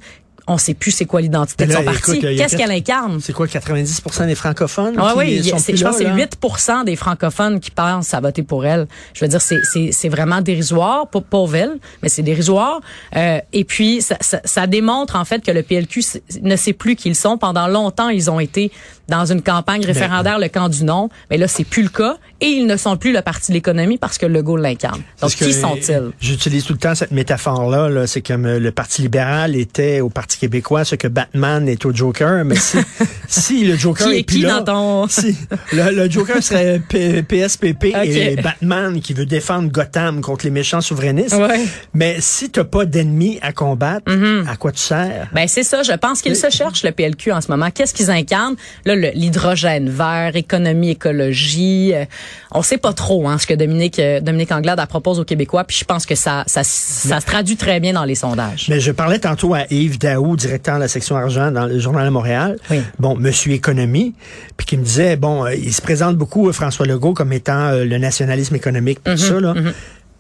on 0.48 0.58
sait 0.58 0.74
plus 0.74 0.92
c'est 0.92 1.06
quoi 1.06 1.22
l'identité 1.22 1.66
de 1.66 1.72
son 1.72 1.84
parti. 1.84 2.20
Qu'est-ce 2.20 2.58
qu'elle 2.58 2.72
incarne? 2.72 3.20
C'est 3.22 3.34
quoi, 3.34 3.48
90% 3.48 4.28
des 4.28 4.36
francophones? 4.36 4.96
Ah 4.98 5.14
oui, 5.16 5.38
plus 5.40 5.46
je 5.48 5.52
pense 5.52 5.66
que 5.66 5.76
c'est 5.78 6.04
là? 6.04 6.16
8% 6.16 6.84
des 6.86 6.96
francophones 6.96 7.60
qui 7.60 7.72
pensent 7.72 8.14
à 8.14 8.20
voter 8.20 8.44
pour 8.44 8.66
elle. 8.66 8.88
Je 9.14 9.24
veux 9.24 9.30
dire, 9.30 9.42
c'est- 9.42 10.10
vraiment 10.10 10.42
dérisoire, 10.42 11.08
pas 11.08 11.22
pour 11.22 11.56
elle, 11.56 11.80
mais 12.02 12.10
c'est 12.10 12.24
dérisoire. 12.24 12.82
Euh, 13.16 13.40
et 13.54 13.64
puis, 13.64 14.02
ça, 14.02 14.18
ça, 14.22 14.42
ça 14.44 14.68
démontre 14.68 15.16
en 15.16 15.26
fait 15.26 15.44
que 15.44 15.52
le 15.52 15.64
PLQ 15.64 16.02
ne 16.42 16.56
sait 16.56 16.74
plus 16.74 16.96
qui 16.96 17.10
ils 17.10 17.16
sont. 17.16 17.38
Pendant 17.38 17.68
longtemps, 17.68 18.10
ils 18.10 18.30
ont 18.30 18.40
été 18.40 18.72
dans 19.10 19.26
une 19.26 19.42
campagne 19.42 19.86
référendaire, 19.86 20.40
le 20.40 20.48
camp 20.48 20.70
du 20.70 20.84
non, 20.84 21.10
mais 21.30 21.38
là, 21.38 21.48
c'est 21.48 21.64
plus 21.66 21.84
le 21.84 21.90
cas. 21.90 22.18
Et 22.42 22.48
ils 22.48 22.66
ne 22.68 22.76
sont 22.78 22.98
plus 22.98 23.14
le 23.14 23.22
parti 23.22 23.52
de 23.52 23.56
l'économie 23.58 23.98
parce 23.98 24.18
que 24.18 24.26
Legault 24.26 24.58
l'incarne. 24.58 25.02
Donc, 25.22 25.32
que, 25.36 25.46
qui 25.46 25.54
sont-ils? 25.54 26.12
J'utilise 26.20 26.66
tout 26.66 26.74
le 26.74 26.80
temps 26.80 26.96
cette 26.96 27.12
métaphore-là. 27.12 27.90
-là, 27.90 28.06
c'est 28.08 28.22
comme 28.22 28.46
euh, 28.46 28.60
le 28.60 28.72
Parti 28.72 29.02
libéral 29.02 29.56
était 29.56 30.02
au 30.02 30.10
Parti 30.10 30.38
québécois, 30.38 30.84
ce 30.84 30.96
que 30.96 31.08
Batman 31.08 31.68
est 31.70 31.86
au 31.86 31.94
Joker. 31.94 32.44
Mais 32.46 32.56
si, 32.56 32.78
si 33.28 33.66
le 33.66 33.76
Joker 33.78 34.08
Qui 34.08 34.14
est 34.16 34.20
est 34.20 34.24
plus 34.24 34.36
qui 34.38 34.42
là, 34.44 34.60
dans 34.62 35.06
ton- 35.06 35.08
si, 35.10 35.36
le, 35.72 35.92
le 35.96 36.10
Joker 36.10 36.42
serait 36.44 36.82
P- 36.88 37.24
PSPP 37.24 37.86
et 38.04 38.36
Batman 38.36 39.00
qui 39.02 39.14
veut 39.14 39.26
défendre 39.26 39.70
Gotham 39.72 40.22
contre 40.22 40.46
les 40.46 40.52
méchants 40.52 40.82
souverainistes. 40.82 41.36
Ouais. 41.36 41.66
Mais 41.94 42.18
si 42.20 42.50
t'as 42.50 42.64
pas 42.66 42.86
d'ennemis 42.86 43.40
à 43.42 43.52
combattre, 43.54 44.12
à 44.48 44.56
quoi 44.58 44.72
tu 44.72 44.80
sers? 44.82 45.30
Ben 45.34 45.48
c'est 45.48 45.64
ça, 45.64 45.84
je 45.84 45.94
pense 45.94 46.22
qu'ils 46.22 46.36
se 46.36 46.50
cherchent 46.50 46.84
le 46.84 46.92
PLQ 46.92 47.32
en 47.32 47.42
ce 47.42 47.50
moment. 47.50 47.70
Qu'est-ce 47.72 47.94
qu'ils 47.94 48.12
incarnent? 48.12 48.56
Là, 48.86 48.96
l'hydrogène 49.14 49.90
vert, 49.90 50.36
économie, 50.36 50.92
écologie. 50.92 51.92
euh, 51.94 52.06
on 52.52 52.62
sait 52.62 52.78
pas 52.78 52.94
trop 52.94 53.28
hein, 53.28 53.38
ce 53.38 53.48
que 53.48 53.54
Dominique 53.54 54.00
euh, 54.00 54.20
Dominique 54.20 54.52
Anglade 54.52 54.86
propose 54.88 55.20
aux 55.20 55.26
Québécois. 55.26 55.64
Puis 55.64 55.78
je 55.80 55.86
pense 55.86 56.06
que 56.06 56.16
ça 56.16 56.44
ça, 56.48 56.64
ça 56.64 57.20
se 57.20 57.26
traduit 57.26 57.56
très 57.58 57.80
bien 57.80 57.94
dans 57.94 58.06
les 58.06 58.16
sondages. 58.16 58.68
Mais 58.70 58.80
je 58.80 58.92
parlais 58.92 59.20
tantôt 59.20 59.54
à 59.54 59.62
Yves 59.72 59.98
Daou, 60.00 60.36
directeur 60.36 60.76
de 60.76 60.82
la 60.82 60.88
section 60.88 61.16
argent 61.16 61.52
dans 61.52 61.66
le 61.66 61.80
Journal 61.80 62.06
de 62.06 62.12
Montréal. 62.12 62.58
Oui. 62.70 62.82
Bon, 63.00 63.16
Monsieur 63.16 63.52
Économie, 63.54 64.14
puis 64.58 64.66
qui 64.66 64.78
me 64.78 64.84
disait, 64.84 65.16
bon, 65.16 65.46
euh, 65.46 65.56
il 65.56 65.74
se 65.74 65.82
présente 65.82 66.16
beaucoup, 66.18 66.52
François 66.54 66.86
Legault, 66.86 67.14
comme 67.14 67.34
étant 67.34 67.68
euh, 67.70 67.86
le 67.86 67.98
nationalisme 67.98 68.56
économique, 68.56 69.00
Mhm, 69.06 69.16
tout 69.16 69.22
ça, 69.22 69.40
là. 69.40 69.54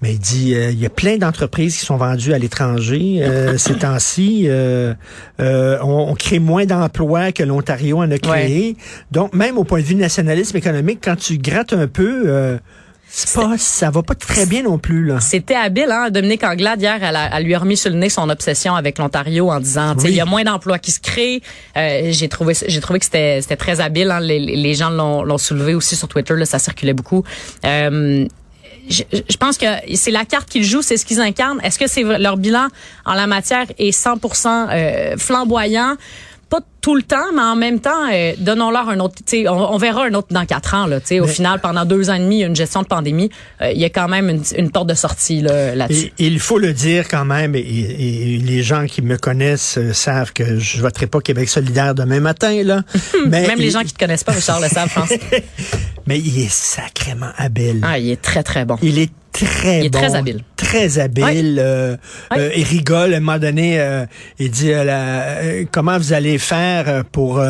Mais 0.03 0.13
il 0.15 0.19
dit, 0.19 0.53
euh, 0.53 0.69
il 0.71 0.79
y 0.79 0.85
a 0.85 0.89
plein 0.89 1.15
d'entreprises 1.17 1.77
qui 1.79 1.85
sont 1.85 1.95
vendues 1.95 2.33
à 2.33 2.37
l'étranger 2.37 3.19
euh, 3.21 3.57
ces 3.57 3.75
temps-ci. 3.75 4.43
euh, 4.47 4.93
euh, 5.39 5.77
on, 5.81 6.09
on 6.11 6.13
crée 6.15 6.39
moins 6.39 6.65
d'emplois 6.65 7.31
que 7.31 7.41
l'Ontario 7.41 7.99
en 7.99 8.11
a 8.11 8.17
créé. 8.17 8.75
Donc, 9.11 9.33
même 9.33 9.57
au 9.57 9.63
point 9.63 9.79
de 9.79 9.85
vue 9.85 9.95
nationalisme 9.95 10.57
économique, 10.57 10.99
quand 11.01 11.15
tu 11.15 11.37
grattes 11.37 11.71
un 11.71 11.87
peu, 11.87 12.23
euh, 12.25 12.57
c'est 13.07 13.33
pas, 13.39 13.53
ça 13.57 13.91
va 13.91 14.01
pas 14.03 14.15
très 14.15 14.45
bien 14.45 14.63
non 14.63 14.77
plus, 14.77 15.05
là. 15.05 15.19
C'était 15.21 15.53
habile, 15.55 15.89
hein? 15.91 16.09
Dominique 16.09 16.43
Anglade, 16.43 16.81
hier, 16.81 16.97
elle, 17.01 17.15
a- 17.15 17.29
elle 17.37 17.45
lui 17.45 17.53
a 17.55 17.59
remis 17.59 17.77
sur 17.77 17.89
le 17.91 17.95
nez 17.95 18.09
son 18.09 18.27
obsession 18.29 18.75
avec 18.75 18.97
l'Ontario 18.97 19.51
en 19.51 19.59
disant, 19.61 19.95
Oui. 19.99 20.05
il 20.09 20.15
y 20.15 20.19
a 20.19 20.25
moins 20.25 20.43
d'emplois 20.43 20.79
qui 20.79 20.91
se 20.91 20.99
créent. 20.99 21.41
Euh, 21.77 22.07
j'ai 22.09 22.27
trouvé, 22.27 22.55
j'ai 22.67 22.81
trouvé 22.81 22.99
que 22.99 23.05
c'était, 23.05 23.39
c'était 23.41 23.55
très 23.55 23.79
habile. 23.79 24.11
Hein? 24.11 24.19
Les, 24.19 24.39
les 24.39 24.73
gens 24.73 24.89
l'ont, 24.89 25.23
l'ont 25.23 25.37
soulevé 25.37 25.75
aussi 25.75 25.95
sur 25.95 26.07
Twitter, 26.09 26.35
là, 26.35 26.45
ça 26.45 26.59
circulait 26.59 26.93
beaucoup. 26.93 27.23
Euh, 27.65 28.25
je, 28.89 29.03
je 29.11 29.37
pense 29.37 29.57
que 29.57 29.65
c'est 29.95 30.11
la 30.11 30.25
carte 30.25 30.49
qu'ils 30.49 30.63
jouent, 30.63 30.81
c'est 30.81 30.97
ce 30.97 31.05
qu'ils 31.05 31.21
incarnent. 31.21 31.59
Est-ce 31.63 31.79
que 31.79 31.87
c'est 31.87 32.03
leur 32.03 32.37
bilan 32.37 32.67
en 33.05 33.13
la 33.13 33.27
matière 33.27 33.65
est 33.77 33.91
100% 33.91 34.67
euh, 34.69 35.17
flamboyant? 35.17 35.95
Tout 36.83 36.95
le 36.95 37.01
temps, 37.01 37.31
mais 37.33 37.41
en 37.41 37.55
même 37.55 37.79
temps, 37.79 38.09
euh, 38.11 38.33
donnons-leur 38.37 38.89
un 38.89 38.99
autre. 38.99 39.15
On, 39.33 39.47
on 39.73 39.77
verra 39.77 40.03
un 40.05 40.13
autre 40.15 40.27
dans 40.31 40.45
quatre 40.45 40.73
ans. 40.75 40.85
Là, 40.85 40.97
au 41.21 41.27
final, 41.27 41.61
pendant 41.61 41.85
deux 41.85 42.09
ans 42.09 42.15
et 42.15 42.19
demi, 42.19 42.35
il 42.35 42.39
y 42.41 42.43
a 42.43 42.47
une 42.47 42.55
gestion 42.57 42.81
de 42.81 42.87
pandémie. 42.87 43.29
euh, 43.61 43.71
il 43.71 43.79
y 43.79 43.85
a 43.85 43.89
quand 43.89 44.09
même 44.09 44.29
une, 44.29 44.43
une 44.57 44.69
porte 44.69 44.87
de 44.89 44.93
sortie 44.93 45.41
là, 45.41 45.73
là-dessus. 45.75 46.11
Il 46.19 46.41
faut 46.41 46.59
le 46.59 46.73
dire 46.73 47.07
quand 47.07 47.23
même, 47.23 47.55
et, 47.55 47.59
et- 47.59 48.33
et 48.33 48.37
les 48.37 48.61
gens 48.63 48.85
qui 48.85 49.01
me 49.01 49.15
connaissent 49.17 49.77
euh, 49.77 49.93
savent 49.93 50.33
que 50.33 50.59
je 50.59 50.81
voterai 50.81 51.07
pas 51.07 51.21
Québec 51.21 51.47
solidaire 51.47 51.95
demain 51.95 52.19
matin, 52.19 52.61
là. 52.63 52.83
mais 53.27 53.47
Même 53.47 53.59
les 53.59 53.71
gens 53.71 53.81
qui 53.83 53.93
te 53.93 53.99
connaissent 53.99 54.25
pas, 54.25 54.33
Richard 54.33 54.59
le 54.59 54.67
savent, 54.67 54.89
je 54.89 54.99
pense. 54.99 55.09
Mais 56.05 56.19
il 56.19 56.37
est 56.41 56.51
sacrément 56.51 57.29
habile. 57.37 57.79
Ah, 57.81 57.97
il 57.97 58.11
est 58.11 58.21
très, 58.21 58.43
très 58.43 58.65
bon. 58.65 58.77
Il 58.81 58.99
est 58.99 59.09
très 59.31 59.79
Il 59.79 59.85
est 59.85 59.89
bon, 59.89 59.99
très 59.99 60.15
habile. 60.15 60.41
Très 60.57 60.99
habile. 60.99 61.57
euh, 61.61 61.95
euh, 62.35 62.49
il 62.57 62.63
rigole. 62.65 63.13
À 63.13 63.17
un 63.17 63.19
moment 63.21 63.39
donné, 63.39 63.81
il 64.37 64.51
dit 64.51 64.71
la- 64.71 65.63
comment 65.71 65.97
vous 65.97 66.11
allez 66.11 66.37
faire? 66.37 66.72
Euh, 66.81 67.03
pour 67.09 67.41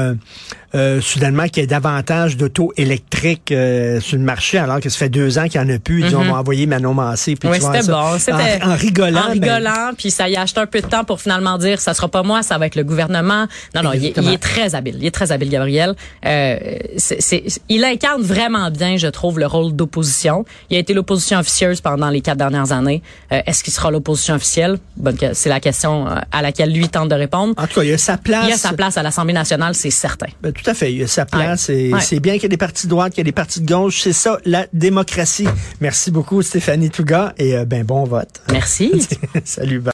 euh, 0.75 1.01
soudainement 1.01 1.47
qu'il 1.47 1.61
y 1.61 1.63
ait 1.63 1.67
davantage 1.67 2.37
d'auto 2.37 2.73
électriques 2.77 3.51
euh, 3.51 3.99
sur 3.99 4.17
le 4.17 4.23
marché 4.23 4.57
alors 4.57 4.79
que 4.79 4.89
ça 4.89 4.97
fait 4.97 5.09
deux 5.09 5.37
ans 5.37 5.47
qu'il 5.47 5.61
n'y 5.61 5.71
en 5.71 5.75
a 5.75 5.79
plus. 5.79 6.01
Il 6.01 6.07
dit 6.07 6.15
on 6.15 6.23
va 6.23 6.39
envoyer 6.39 6.65
Manon 6.65 6.93
Massé. 6.93 7.35
Puis 7.35 7.49
Oui, 7.49 7.57
c'était 7.61 7.85
bon. 7.87 7.93
en, 7.93 8.71
en 8.71 8.75
rigolant. 8.75 9.21
En 9.21 9.35
ben, 9.35 9.41
rigolant, 9.43 9.91
puis 9.97 10.11
ça 10.11 10.29
y 10.29 10.35
a 10.35 10.41
acheté 10.41 10.59
un 10.59 10.65
peu 10.65 10.81
de 10.81 10.87
temps 10.87 11.03
pour 11.03 11.21
finalement 11.21 11.57
dire 11.57 11.79
ça 11.79 11.93
sera 11.93 12.07
pas 12.07 12.23
moi, 12.23 12.43
ça 12.43 12.57
va 12.57 12.65
être 12.67 12.75
le 12.75 12.83
gouvernement. 12.83 13.47
Non, 13.75 13.83
non, 13.83 13.93
il 13.93 14.05
est, 14.05 14.17
il 14.17 14.33
est 14.33 14.37
très 14.41 14.75
habile. 14.75 14.97
Il 14.99 15.05
est 15.05 15.11
très 15.11 15.31
habile, 15.31 15.49
Gabriel. 15.49 15.95
Euh, 16.25 16.57
il 17.69 17.83
incarne 17.83 18.21
vraiment 18.21 18.69
bien, 18.71 18.97
je 18.97 19.07
trouve, 19.07 19.39
le 19.39 19.45
rôle 19.45 19.75
d'opposition. 19.75 20.45
Il 20.69 20.77
a 20.77 20.79
été 20.79 20.93
l'opposition 20.93 21.39
officieuse 21.39 21.81
pendant 21.81 22.09
les 22.09 22.21
quatre 22.21 22.37
dernières 22.37 22.71
années. 22.71 23.01
Euh, 23.31 23.41
est-ce 23.45 23.63
qu'il 23.63 23.73
sera 23.73 23.91
l'opposition 23.91 24.35
officielle? 24.35 24.77
Bonne, 24.97 25.17
c'est 25.33 25.49
la 25.49 25.59
question 25.59 26.07
euh, 26.07 26.15
à 26.31 26.41
laquelle 26.41 26.71
lui 26.71 26.89
tente 26.89 27.09
de 27.09 27.15
répondre. 27.15 27.53
en 27.57 27.67
tout 27.67 27.75
cas, 27.75 27.83
il 27.83 27.89
y 27.89 27.93
a 27.93 27.97
sa 27.97 28.17
place. 28.17 28.45
Il 28.47 28.53
a 28.53 28.57
sa 28.57 28.73
place 28.73 28.97
à 28.97 29.03
l'Assemblée 29.03 29.33
nationale, 29.33 29.75
c'est 29.75 29.89
certain. 29.89 30.27
Ben, 30.41 30.51
tout 30.63 30.69
à 30.69 30.73
fait. 30.73 30.91
Il 30.93 30.99
y 30.99 31.03
a 31.03 31.07
sa 31.07 31.25
place. 31.25 31.67
Ouais. 31.69 31.75
Et 31.89 31.93
Ouais. 31.93 31.99
c'est 32.01 32.19
bien 32.19 32.33
qu'il 32.33 32.43
y 32.43 32.45
ait 32.45 32.49
des 32.49 32.57
partis 32.57 32.87
de 32.87 32.89
droite, 32.91 33.13
qu'il 33.13 33.19
y 33.19 33.21
ait 33.21 33.23
des 33.25 33.31
partis 33.31 33.61
de 33.61 33.65
gauche. 33.71 34.01
C'est 34.01 34.13
ça, 34.13 34.37
la 34.45 34.65
démocratie. 34.73 35.47
Merci 35.81 36.11
beaucoup, 36.11 36.41
Stéphanie 36.41 36.89
Touga. 36.89 37.33
Et 37.37 37.55
euh, 37.55 37.65
ben 37.65 37.83
bon 37.83 38.03
vote. 38.05 38.41
Merci. 38.51 39.07
Salut. 39.45 39.79
bye. 39.79 39.91